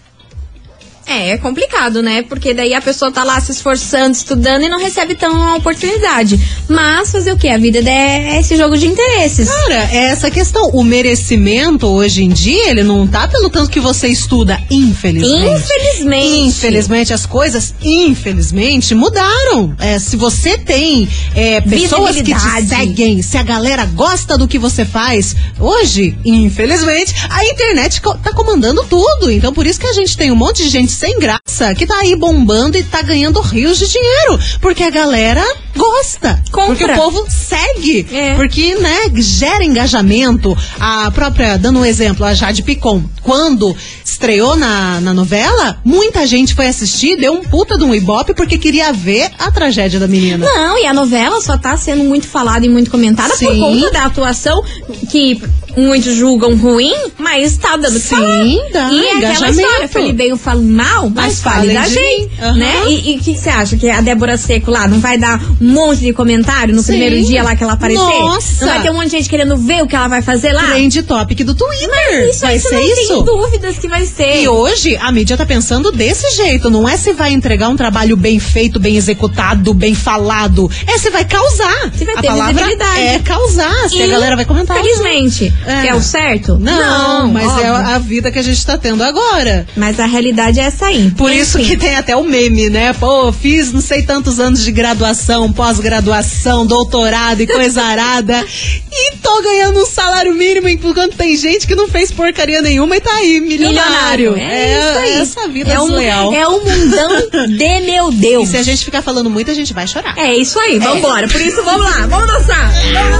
É, 1.05 1.31
é 1.31 1.37
complicado, 1.37 2.01
né? 2.01 2.21
Porque 2.21 2.53
daí 2.53 2.73
a 2.73 2.81
pessoa 2.81 3.11
tá 3.11 3.23
lá 3.23 3.39
se 3.41 3.51
esforçando, 3.51 4.15
estudando 4.15 4.63
e 4.63 4.69
não 4.69 4.79
recebe 4.79 5.15
tão 5.15 5.57
oportunidade. 5.57 6.39
Mas 6.67 7.11
fazer 7.11 7.33
o 7.33 7.37
quê? 7.37 7.49
A 7.49 7.57
vida 7.57 7.79
é 7.89 8.39
esse 8.39 8.55
jogo 8.55 8.77
de 8.77 8.87
interesses. 8.87 9.49
Cara, 9.49 9.89
é 9.91 10.09
essa 10.09 10.29
questão. 10.29 10.69
O 10.73 10.83
merecimento, 10.83 11.87
hoje 11.87 12.23
em 12.23 12.29
dia, 12.29 12.69
ele 12.69 12.83
não 12.83 13.07
tá 13.07 13.27
pelo 13.27 13.49
tanto 13.49 13.69
que 13.69 13.79
você 13.79 14.07
estuda, 14.07 14.61
infelizmente. 14.69 15.61
Infelizmente. 15.61 16.47
Infelizmente, 16.47 17.13
as 17.13 17.25
coisas, 17.25 17.73
infelizmente, 17.81 18.93
mudaram. 18.95 19.75
É, 19.79 19.99
se 19.99 20.15
você 20.15 20.57
tem 20.57 21.09
é, 21.35 21.61
pessoas 21.61 22.15
que 22.15 22.33
te 22.33 22.67
seguem, 22.67 23.21
se 23.21 23.37
a 23.37 23.43
galera 23.43 23.85
gosta 23.85 24.37
do 24.37 24.47
que 24.47 24.59
você 24.59 24.85
faz, 24.85 25.35
hoje, 25.59 26.15
infelizmente, 26.23 27.13
a 27.29 27.43
internet 27.45 28.01
tá 28.01 28.33
comandando 28.33 28.83
tudo. 28.85 29.31
Então, 29.31 29.53
por 29.53 29.65
isso 29.65 29.79
que 29.79 29.87
a 29.87 29.93
gente 29.93 30.15
tem 30.15 30.31
um 30.31 30.35
monte 30.35 30.63
de 30.63 30.69
gente 30.69 30.90
sem 30.91 31.19
graça 31.19 31.73
que 31.75 31.87
tá 31.87 31.97
aí 31.97 32.15
bombando 32.15 32.77
e 32.77 32.83
tá 32.83 33.01
ganhando 33.01 33.39
rios 33.41 33.79
de 33.79 33.87
dinheiro. 33.87 34.39
Porque 34.61 34.83
a 34.83 34.89
galera 34.89 35.43
gosta. 35.75 36.41
Compra. 36.51 36.75
Porque 36.75 36.83
o 36.83 36.95
povo 36.95 37.25
segue. 37.29 38.07
É. 38.11 38.35
Porque, 38.35 38.75
né, 38.75 38.97
gera 39.15 39.63
engajamento. 39.63 40.57
A 40.79 41.09
própria, 41.11 41.57
dando 41.57 41.79
um 41.79 41.85
exemplo, 41.85 42.25
a 42.25 42.33
Jade 42.33 42.63
Picon, 42.63 43.03
quando 43.23 43.75
estreou 44.21 44.55
na, 44.55 45.01
na 45.01 45.13
novela, 45.15 45.77
muita 45.83 46.27
gente 46.27 46.53
foi 46.53 46.67
assistir, 46.67 47.17
deu 47.17 47.33
um 47.33 47.41
puta 47.41 47.75
de 47.75 47.83
um 47.83 47.93
ibope 47.93 48.35
porque 48.35 48.55
queria 48.55 48.93
ver 48.93 49.31
a 49.39 49.49
tragédia 49.49 49.99
da 49.99 50.07
menina. 50.07 50.45
Não, 50.45 50.77
e 50.77 50.85
a 50.85 50.93
novela 50.93 51.41
só 51.41 51.57
tá 51.57 51.75
sendo 51.75 52.03
muito 52.03 52.27
falada 52.27 52.63
e 52.63 52.69
muito 52.69 52.91
comentada 52.91 53.29
por 53.29 53.37
Sim. 53.39 53.59
conta 53.59 53.89
da 53.89 54.05
atuação 54.05 54.63
que 55.09 55.41
muitos 55.75 56.13
julgam 56.15 56.55
ruim, 56.55 56.93
mas 57.17 57.57
tá 57.57 57.77
dando 57.77 57.95
o 57.95 57.99
que 57.99 58.07
Sim, 58.07 58.15
falar. 58.15 58.89
dá, 58.89 58.93
E 58.93 59.05
é 59.05 59.25
aquela 59.25 59.49
história, 59.49 59.87
fale 59.87 60.13
bem 60.13 60.31
ou 60.31 60.37
fale 60.37 60.61
mal, 60.61 61.09
mas, 61.09 61.25
Mas 61.25 61.41
fale 61.41 61.73
da 61.73 61.87
gente. 61.87 62.29
Aham. 62.41 62.57
né? 62.57 62.73
E 62.91 63.15
o 63.17 63.19
que 63.23 63.35
você 63.35 63.49
acha? 63.49 63.75
Que 63.77 63.89
a 63.89 64.01
Débora 64.01 64.37
Seco 64.37 64.69
lá 64.69 64.87
não 64.87 64.99
vai 64.99 65.17
dar 65.17 65.41
um 65.59 65.65
monte 65.71 66.01
de 66.01 66.13
comentário 66.13 66.75
no 66.75 66.81
Sim. 66.81 66.87
primeiro 66.89 67.25
dia 67.25 67.41
lá 67.41 67.55
que 67.55 67.63
ela 67.63 67.73
aparecer? 67.73 67.99
Nossa. 68.03 68.65
Não 68.65 68.73
vai 68.73 68.81
ter 68.83 68.91
um 68.91 68.93
monte 68.93 69.05
de 69.05 69.11
gente 69.17 69.29
querendo 69.29 69.57
ver 69.57 69.81
o 69.81 69.87
que 69.87 69.95
ela 69.95 70.07
vai 70.09 70.21
fazer 70.21 70.51
lá? 70.53 70.67
Trend 70.67 71.01
topic 71.03 71.39
do 71.43 71.55
Twitter. 71.55 71.89
Mas 71.89 72.35
isso, 72.35 72.41
vai 72.41 72.55
isso 72.57 72.67
ser 72.69 72.75
não 72.75 72.81
isso. 72.83 73.07
tenho 73.07 73.21
dúvidas 73.23 73.77
que 73.79 73.87
vai 73.87 74.05
ser. 74.15 74.43
E 74.43 74.47
hoje 74.47 74.97
a 74.97 75.11
mídia 75.11 75.37
tá 75.37 75.45
pensando 75.45 75.91
desse 75.91 76.35
jeito. 76.35 76.69
Não 76.69 76.87
é 76.87 76.97
se 76.97 77.13
vai 77.13 77.31
entregar 77.31 77.69
um 77.69 77.75
trabalho 77.75 78.15
bem 78.15 78.39
feito, 78.39 78.79
bem 78.79 78.97
executado, 78.97 79.73
bem 79.73 79.95
falado. 79.95 80.69
É 80.87 80.97
se 80.97 81.09
vai 81.09 81.25
causar. 81.25 81.91
Se 81.95 82.05
vai 82.05 82.15
a 82.15 82.21
ter 82.21 82.27
palavra 82.27 82.71
é 82.97 83.19
causar. 83.19 83.89
Se 83.89 84.01
a 84.01 84.07
galera 84.07 84.35
vai 84.35 84.45
comentar. 84.45 84.77
Felizmente. 84.77 85.53
É. 85.65 85.87
É 85.87 85.95
o 85.95 86.01
certo? 86.01 86.57
Não, 86.59 87.27
mas 87.27 87.47
óbvio. 87.47 87.65
é 87.65 87.69
a 87.69 87.97
vida 87.97 88.31
que 88.31 88.39
a 88.39 88.43
gente 88.43 88.65
tá 88.65 88.77
tendo 88.77 89.03
agora. 89.03 89.65
Mas 89.75 89.99
a 89.99 90.05
realidade 90.05 90.59
é 90.59 90.63
essa 90.63 90.87
aí. 90.87 91.11
Por 91.11 91.31
isso 91.31 91.59
Enfim. 91.59 91.69
que 91.69 91.77
tem 91.77 91.95
até 91.95 92.15
o 92.15 92.23
meme, 92.23 92.69
né? 92.69 92.93
Pô, 92.93 93.31
fiz 93.31 93.71
não 93.71 93.81
sei 93.81 94.03
tantos 94.03 94.39
anos 94.39 94.63
de 94.63 94.71
graduação, 94.71 95.51
pós-graduação, 95.51 96.65
doutorado 96.65 97.41
e 97.41 97.47
coisa 97.47 97.81
arada. 97.81 98.45
E 98.93 99.17
tô 99.17 99.41
ganhando 99.41 99.79
um 99.79 99.85
salário 99.85 100.33
mínimo, 100.35 100.67
enquanto 100.67 101.15
tem 101.15 101.35
gente 101.37 101.65
que 101.65 101.73
não 101.73 101.87
fez 101.87 102.11
porcaria 102.11 102.61
nenhuma 102.61 102.97
e 102.97 102.99
tá 102.99 103.11
aí, 103.13 103.39
milionário. 103.39 103.90
É, 104.37 104.79
isso 104.79 104.99
aí. 104.99 105.13
essa 105.21 105.47
vida 105.47 105.71
é 105.71 105.79
um, 105.79 105.87
desleal. 105.87 106.33
é 106.33 106.47
um 106.47 106.63
mundão 106.63 107.47
de 107.47 107.81
meu 107.81 108.11
Deus. 108.11 108.49
E 108.49 108.51
se 108.51 108.57
a 108.57 108.63
gente 108.63 108.85
ficar 108.85 109.01
falando 109.01 109.29
muito, 109.29 109.51
a 109.51 109.53
gente 109.53 109.73
vai 109.73 109.87
chorar. 109.87 110.17
É 110.17 110.33
isso 110.35 110.59
aí, 110.59 110.79
vambora. 110.79 111.27
Por 111.27 111.41
isso, 111.41 111.63
vamos 111.63 111.85
lá, 111.85 112.07
vamos 112.07 112.27
dançar. 112.27 112.71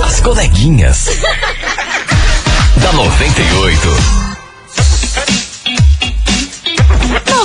As 0.04 0.20
coleguinhas. 0.22 1.08
da 2.82 2.94
98. 2.94 5.51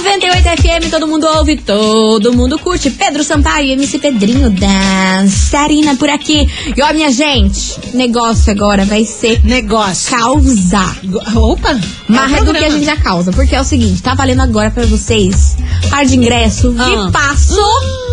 98 0.03 0.43
FM, 0.63 0.91
todo 0.91 1.09
mundo 1.09 1.27
ouve, 1.27 1.57
todo 1.57 2.33
mundo 2.33 2.59
curte. 2.59 2.91
Pedro 2.91 3.25
Sampaio, 3.25 3.73
MC 3.73 3.99
Pedrinho, 3.99 4.51
dançarina 4.51 5.97
por 5.97 6.09
aqui. 6.11 6.47
E 6.77 6.83
ó, 6.83 6.93
minha 6.93 7.11
gente, 7.11 7.79
negócio 7.95 8.51
agora 8.53 8.85
vai 8.85 9.05
ser 9.05 9.41
negócio. 9.43 10.11
Causar. 10.17 10.97
Opa! 11.35 11.79
Mais 12.09 12.33
é 12.35 12.45
do 12.45 12.53
que 12.53 12.65
a 12.65 12.71
gente 12.71 12.85
já 12.85 12.97
causa. 12.97 13.33
Porque 13.33 13.55
é 13.55 13.61
o 13.61 13.65
seguinte, 13.65 14.03
tá 14.03 14.15
valendo 14.15 14.43
agora 14.43 14.71
pra 14.71 14.85
vocês 14.85 15.57
par 15.91 16.05
de 16.05 16.15
ingresso 16.17 16.75
Ah. 16.79 17.11
passo 17.13 17.57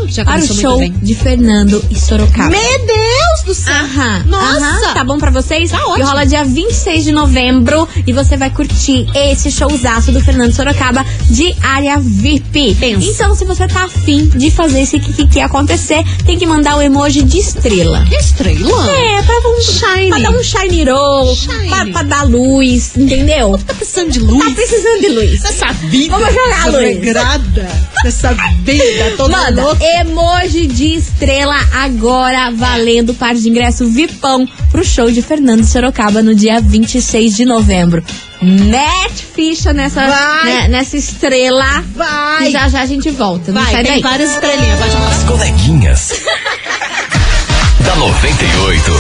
já 0.08 0.24
para 0.24 0.40
o 0.42 0.48
show 0.48 0.80
de 1.02 1.16
Fernando 1.16 1.84
e 1.92 2.00
Sorocaba. 2.00 2.50
Meu 2.50 2.60
Deus 2.86 3.44
do 3.46 3.54
céu! 3.54 3.74
Aham, 3.74 4.24
Nossa! 4.28 4.66
aham, 4.66 4.94
tá 4.94 5.04
bom 5.04 5.18
pra 5.18 5.32
vocês? 5.32 5.72
Tá 5.72 5.78
E 5.78 5.82
ótimo. 5.82 6.06
rola 6.08 6.26
dia 6.26 6.44
26 6.46 7.04
de 7.04 7.12
novembro 7.12 7.88
e 8.08 8.14
você 8.14 8.38
vai 8.38 8.50
curtir 8.50 9.06
esse 9.14 9.52
showzaço 9.52 10.12
do 10.12 10.22
Fernando 10.22 10.54
Sorocaba 10.54 11.06
de 11.30 11.54
área 11.74 12.00
VIP. 12.00 12.76
Pensa. 12.80 13.08
Então, 13.08 13.36
se 13.36 13.46
você 13.46 13.68
tá 13.68 13.86
afim 13.86 14.28
de 14.30 14.50
fazer 14.52 14.82
esse 14.82 15.00
que 15.00 15.40
acontecer, 15.40 16.04
tem 16.26 16.38
que 16.38 16.46
mandar 16.46 16.78
o 16.78 16.82
emoji 16.82 17.24
de 17.24 17.38
estrela. 17.40 18.06
Estrela? 18.12 18.92
É, 18.92 19.22
pra, 19.24 19.36
um, 19.50 19.62
Shine. 19.62 20.10
pra 20.10 20.20
dar 20.20 20.32
um 20.32 20.44
shiny 20.44 20.84
roll, 20.84 21.36
Shine. 21.36 21.70
pra, 21.70 21.86
pra 21.88 22.04
dar 22.04 22.24
luz, 22.24 22.96
entendeu? 22.98 23.58
Tá 23.66 23.74
precisando 23.74 24.12
de 24.12 24.20
luz? 24.20 24.44
Tá 24.46 24.52
precisando 24.52 25.02
de 25.02 25.10
luz. 25.10 25.44
Essa 25.46 25.72
vida 25.74 26.18
Vamos 26.18 26.34
jogar 26.34 26.64
a 26.64 26.66
luz. 26.68 26.82
regrada, 26.84 27.70
essa 28.06 28.34
vida 28.64 29.14
toda 29.18 29.38
Manda 29.38 29.64
louca. 29.64 29.84
emoji 30.02 30.68
de 30.68 30.96
estrela 30.96 31.56
agora, 31.74 32.52
valendo 32.52 33.14
par 33.14 33.34
de 33.36 33.50
ingresso 33.50 33.86
VIPão 33.88 34.48
pro 34.72 34.84
show 34.84 35.10
de 35.12 35.22
Fernando 35.22 35.64
Sorocaba 35.66 36.22
no 36.22 36.34
dia 36.36 36.60
26 36.62 37.36
de 37.36 37.46
novembro. 37.46 38.04
Mete 38.44 39.26
ficha 39.34 39.72
nessa, 39.74 40.02
né, 40.44 40.68
nessa 40.68 40.98
estrela. 40.98 41.84
Vai. 41.96 42.50
E 42.50 42.52
já 42.52 42.68
já 42.68 42.82
a 42.82 42.86
gente 42.86 43.10
volta. 43.10 43.52
Não 43.52 43.62
Vai, 43.62 43.72
sai 43.72 43.84
tem 43.84 43.94
daí. 43.94 44.02
várias 44.02 44.32
estrelinhas, 44.32 44.80
pode. 44.80 44.96
As 44.98 45.24
coleguinhas. 45.24 46.12
da 47.86 47.96
98. 47.96 48.92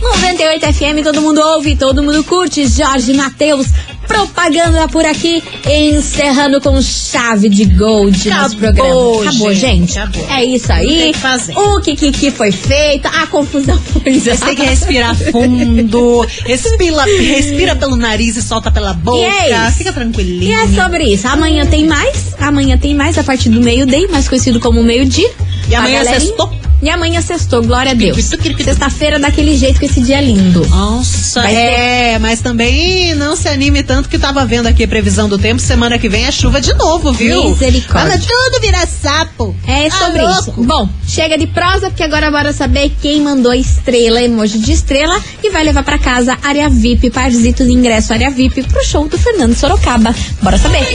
98 0.00 0.72
FM, 0.72 1.02
todo 1.02 1.20
mundo 1.20 1.40
ouve, 1.40 1.74
todo 1.76 2.02
mundo 2.02 2.22
curte. 2.24 2.66
Jorge 2.68 3.12
Matheus, 3.14 3.66
propaganda 4.06 4.88
por 4.88 5.04
aqui, 5.04 5.42
encerrando 5.68 6.60
com 6.60 6.80
chave 6.80 7.48
de 7.48 7.64
gold 7.64 8.28
nosso 8.28 8.56
Acabou, 8.56 8.58
programa. 8.58 9.30
Acabou, 9.30 9.54
gente, 9.54 9.86
gente. 9.92 9.98
acabou. 9.98 10.26
É 10.30 10.44
isso 10.44 10.72
aí. 10.72 11.10
o 11.10 11.14
que. 11.14 11.56
O 11.76 11.80
que, 11.80 11.94
que, 11.96 12.12
que 12.12 12.30
foi 12.32 12.50
feito, 12.50 13.06
a 13.06 13.26
confusão 13.28 13.78
foi 14.02 14.18
Você 14.18 14.36
tem 14.36 14.56
que 14.56 14.62
respirar 14.64 15.14
fundo, 15.16 16.26
respira, 16.44 17.04
respira 17.04 17.76
pelo 17.76 17.96
nariz 17.96 18.36
e 18.36 18.42
solta 18.42 18.70
pela 18.72 18.92
boca. 18.92 19.18
E 19.18 19.24
é. 19.52 19.70
Fica 19.70 19.90
E 19.90 19.92
tranquilinho. 19.92 20.52
é 20.58 20.68
sobre 20.68 21.04
isso. 21.04 21.28
Amanhã 21.28 21.64
tem 21.66 21.86
mais. 21.86 22.34
Amanhã 22.40 22.76
tem 22.76 22.94
mais 22.94 23.16
a 23.18 23.22
partir 23.24 23.48
do 23.50 23.60
meio-dia, 23.60 24.08
mais 24.08 24.28
conhecido 24.28 24.58
como 24.58 24.82
meio-dia. 24.82 25.30
E 25.68 25.74
amanhã 25.74 25.98
galerinha- 26.02 26.20
sextou? 26.20 26.52
E 26.86 26.88
amanhã 26.88 27.20
sextou, 27.20 27.62
glória 27.64 27.90
a 27.90 27.94
Deus. 27.96 28.16
Sexta-feira 28.62 29.18
daquele 29.18 29.56
jeito 29.56 29.80
que 29.80 29.86
esse 29.86 30.00
dia 30.00 30.18
é 30.18 30.20
lindo. 30.20 30.64
Nossa, 30.68 31.42
Vai 31.42 31.52
é, 31.52 32.16
mas 32.20 32.40
também 32.40 33.12
não 33.16 33.34
se 33.34 33.48
anime 33.48 33.82
tanto 33.82 34.08
que 34.08 34.16
tava 34.16 34.46
vendo 34.46 34.68
aqui 34.68 34.84
a 34.84 34.88
previsão 34.88 35.28
do 35.28 35.36
tempo. 35.36 35.60
Semana 35.60 35.98
que 35.98 36.08
vem 36.08 36.26
é 36.26 36.30
chuva 36.30 36.60
de 36.60 36.72
novo, 36.74 37.12
viu? 37.12 37.42
Misericórdia. 37.42 38.08
Manda 38.12 38.24
tudo 38.24 38.60
virar 38.60 38.86
sapo. 38.86 39.52
É 39.66 39.88
Tá 39.88 39.98
sobre 39.98 40.22
louco. 40.22 40.40
isso. 40.42 40.52
Bom, 40.62 40.88
chega 41.08 41.36
de 41.36 41.48
prosa, 41.48 41.88
porque 41.90 42.04
agora 42.04 42.30
bora 42.30 42.52
saber 42.52 42.92
quem 43.02 43.20
mandou 43.20 43.50
a 43.50 43.56
estrela, 43.56 44.22
emoji 44.22 44.58
de 44.60 44.70
estrela, 44.70 45.20
e 45.42 45.50
vai 45.50 45.64
levar 45.64 45.82
pra 45.82 45.98
casa 45.98 46.38
área 46.40 46.68
VIP, 46.68 47.10
parzito 47.10 47.64
de 47.64 47.72
ingresso 47.72 48.12
área 48.12 48.30
VIP 48.30 48.62
pro 48.62 48.84
show 48.84 49.08
do 49.08 49.18
Fernando 49.18 49.56
Sorocaba. 49.56 50.14
Bora 50.40 50.56
saber. 50.56 50.86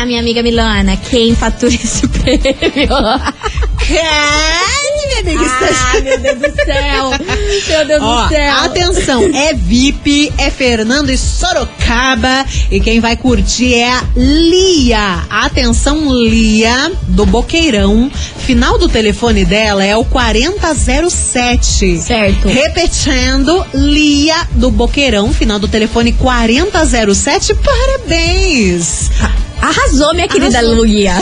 Ah, 0.00 0.06
minha 0.06 0.20
amiga 0.20 0.42
Milana, 0.42 0.96
quem 0.96 1.34
fatura 1.36 1.74
esse 1.74 2.08
prêmio? 2.08 2.48
minha 3.90 5.20
amiga, 5.20 5.44
Ah, 5.68 6.00
meu 6.00 6.18
Deus 6.20 6.38
do 6.38 6.54
céu. 6.64 7.10
Meu 7.68 7.86
Deus 7.86 8.02
Ó, 8.02 8.22
do 8.22 8.28
céu. 8.30 8.56
atenção, 8.64 9.22
é 9.34 9.52
VIP, 9.52 10.32
é 10.38 10.50
Fernando 10.50 11.10
e 11.10 11.18
Sorocaba 11.18 12.46
e 12.70 12.80
quem 12.80 12.98
vai 12.98 13.14
curtir 13.16 13.74
é 13.74 13.90
a 13.92 14.02
Lia. 14.16 15.22
Atenção, 15.28 16.10
Lia, 16.14 16.92
do 17.08 17.26
Boqueirão. 17.26 18.10
Final 18.38 18.78
do 18.78 18.88
telefone 18.88 19.44
dela 19.44 19.84
é 19.84 19.94
o 19.96 20.04
4007. 20.04 21.98
Certo. 21.98 22.48
Repetindo, 22.48 23.66
Lia 23.74 24.48
do 24.52 24.70
Boqueirão, 24.70 25.30
final 25.32 25.58
do 25.58 25.68
telefone 25.68 26.12
4007. 26.14 27.54
Parabéns. 27.54 29.10
Arrasou, 29.60 30.14
minha 30.14 30.28
querida 30.28 30.58
Arrasou. 30.58 30.74
Luia. 30.76 31.14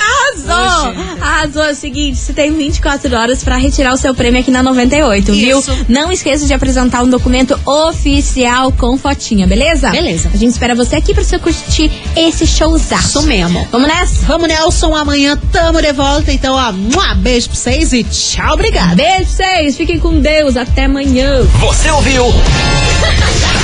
Arrasou! 0.00 0.94
Arrasou. 1.20 1.64
É 1.64 1.72
o 1.72 1.74
seguinte, 1.74 2.18
você 2.18 2.32
tem 2.32 2.52
24 2.52 3.14
horas 3.16 3.42
pra 3.42 3.56
retirar 3.56 3.92
o 3.92 3.96
seu 3.96 4.14
prêmio 4.14 4.40
aqui 4.40 4.50
na 4.50 4.62
98, 4.62 5.32
viu? 5.32 5.58
Isso. 5.58 5.84
Não 5.88 6.12
esqueça 6.12 6.46
de 6.46 6.54
apresentar 6.54 7.02
um 7.02 7.08
documento 7.08 7.58
oficial 7.64 8.72
com 8.72 8.96
fotinha, 8.98 9.46
beleza? 9.46 9.90
Beleza. 9.90 10.30
A 10.32 10.36
gente 10.36 10.52
espera 10.52 10.74
você 10.74 10.96
aqui 10.96 11.14
pra 11.14 11.24
você 11.24 11.38
curtir 11.38 11.90
esse 12.16 12.46
showzaço. 12.46 13.18
Isso 13.18 13.22
mesmo. 13.22 13.66
Vamos 13.70 13.88
nessa? 13.88 14.26
Vamos, 14.26 14.48
Nelson. 14.48 14.94
Amanhã 14.94 15.38
tamo 15.52 15.80
de 15.80 15.92
volta. 15.92 16.32
Então, 16.32 16.54
ó, 16.54 16.72
mua, 16.72 17.14
beijo 17.14 17.48
pra 17.48 17.56
vocês 17.58 17.92
e 17.92 18.04
tchau, 18.04 18.54
obrigada. 18.54 18.94
Beijo 18.94 19.36
pra 19.36 19.46
vocês, 19.46 19.76
fiquem 19.76 19.98
com 19.98 20.20
Deus, 20.20 20.56
até 20.56 20.84
amanhã. 20.84 21.42
Você 21.60 21.90
ouviu? 21.90 22.24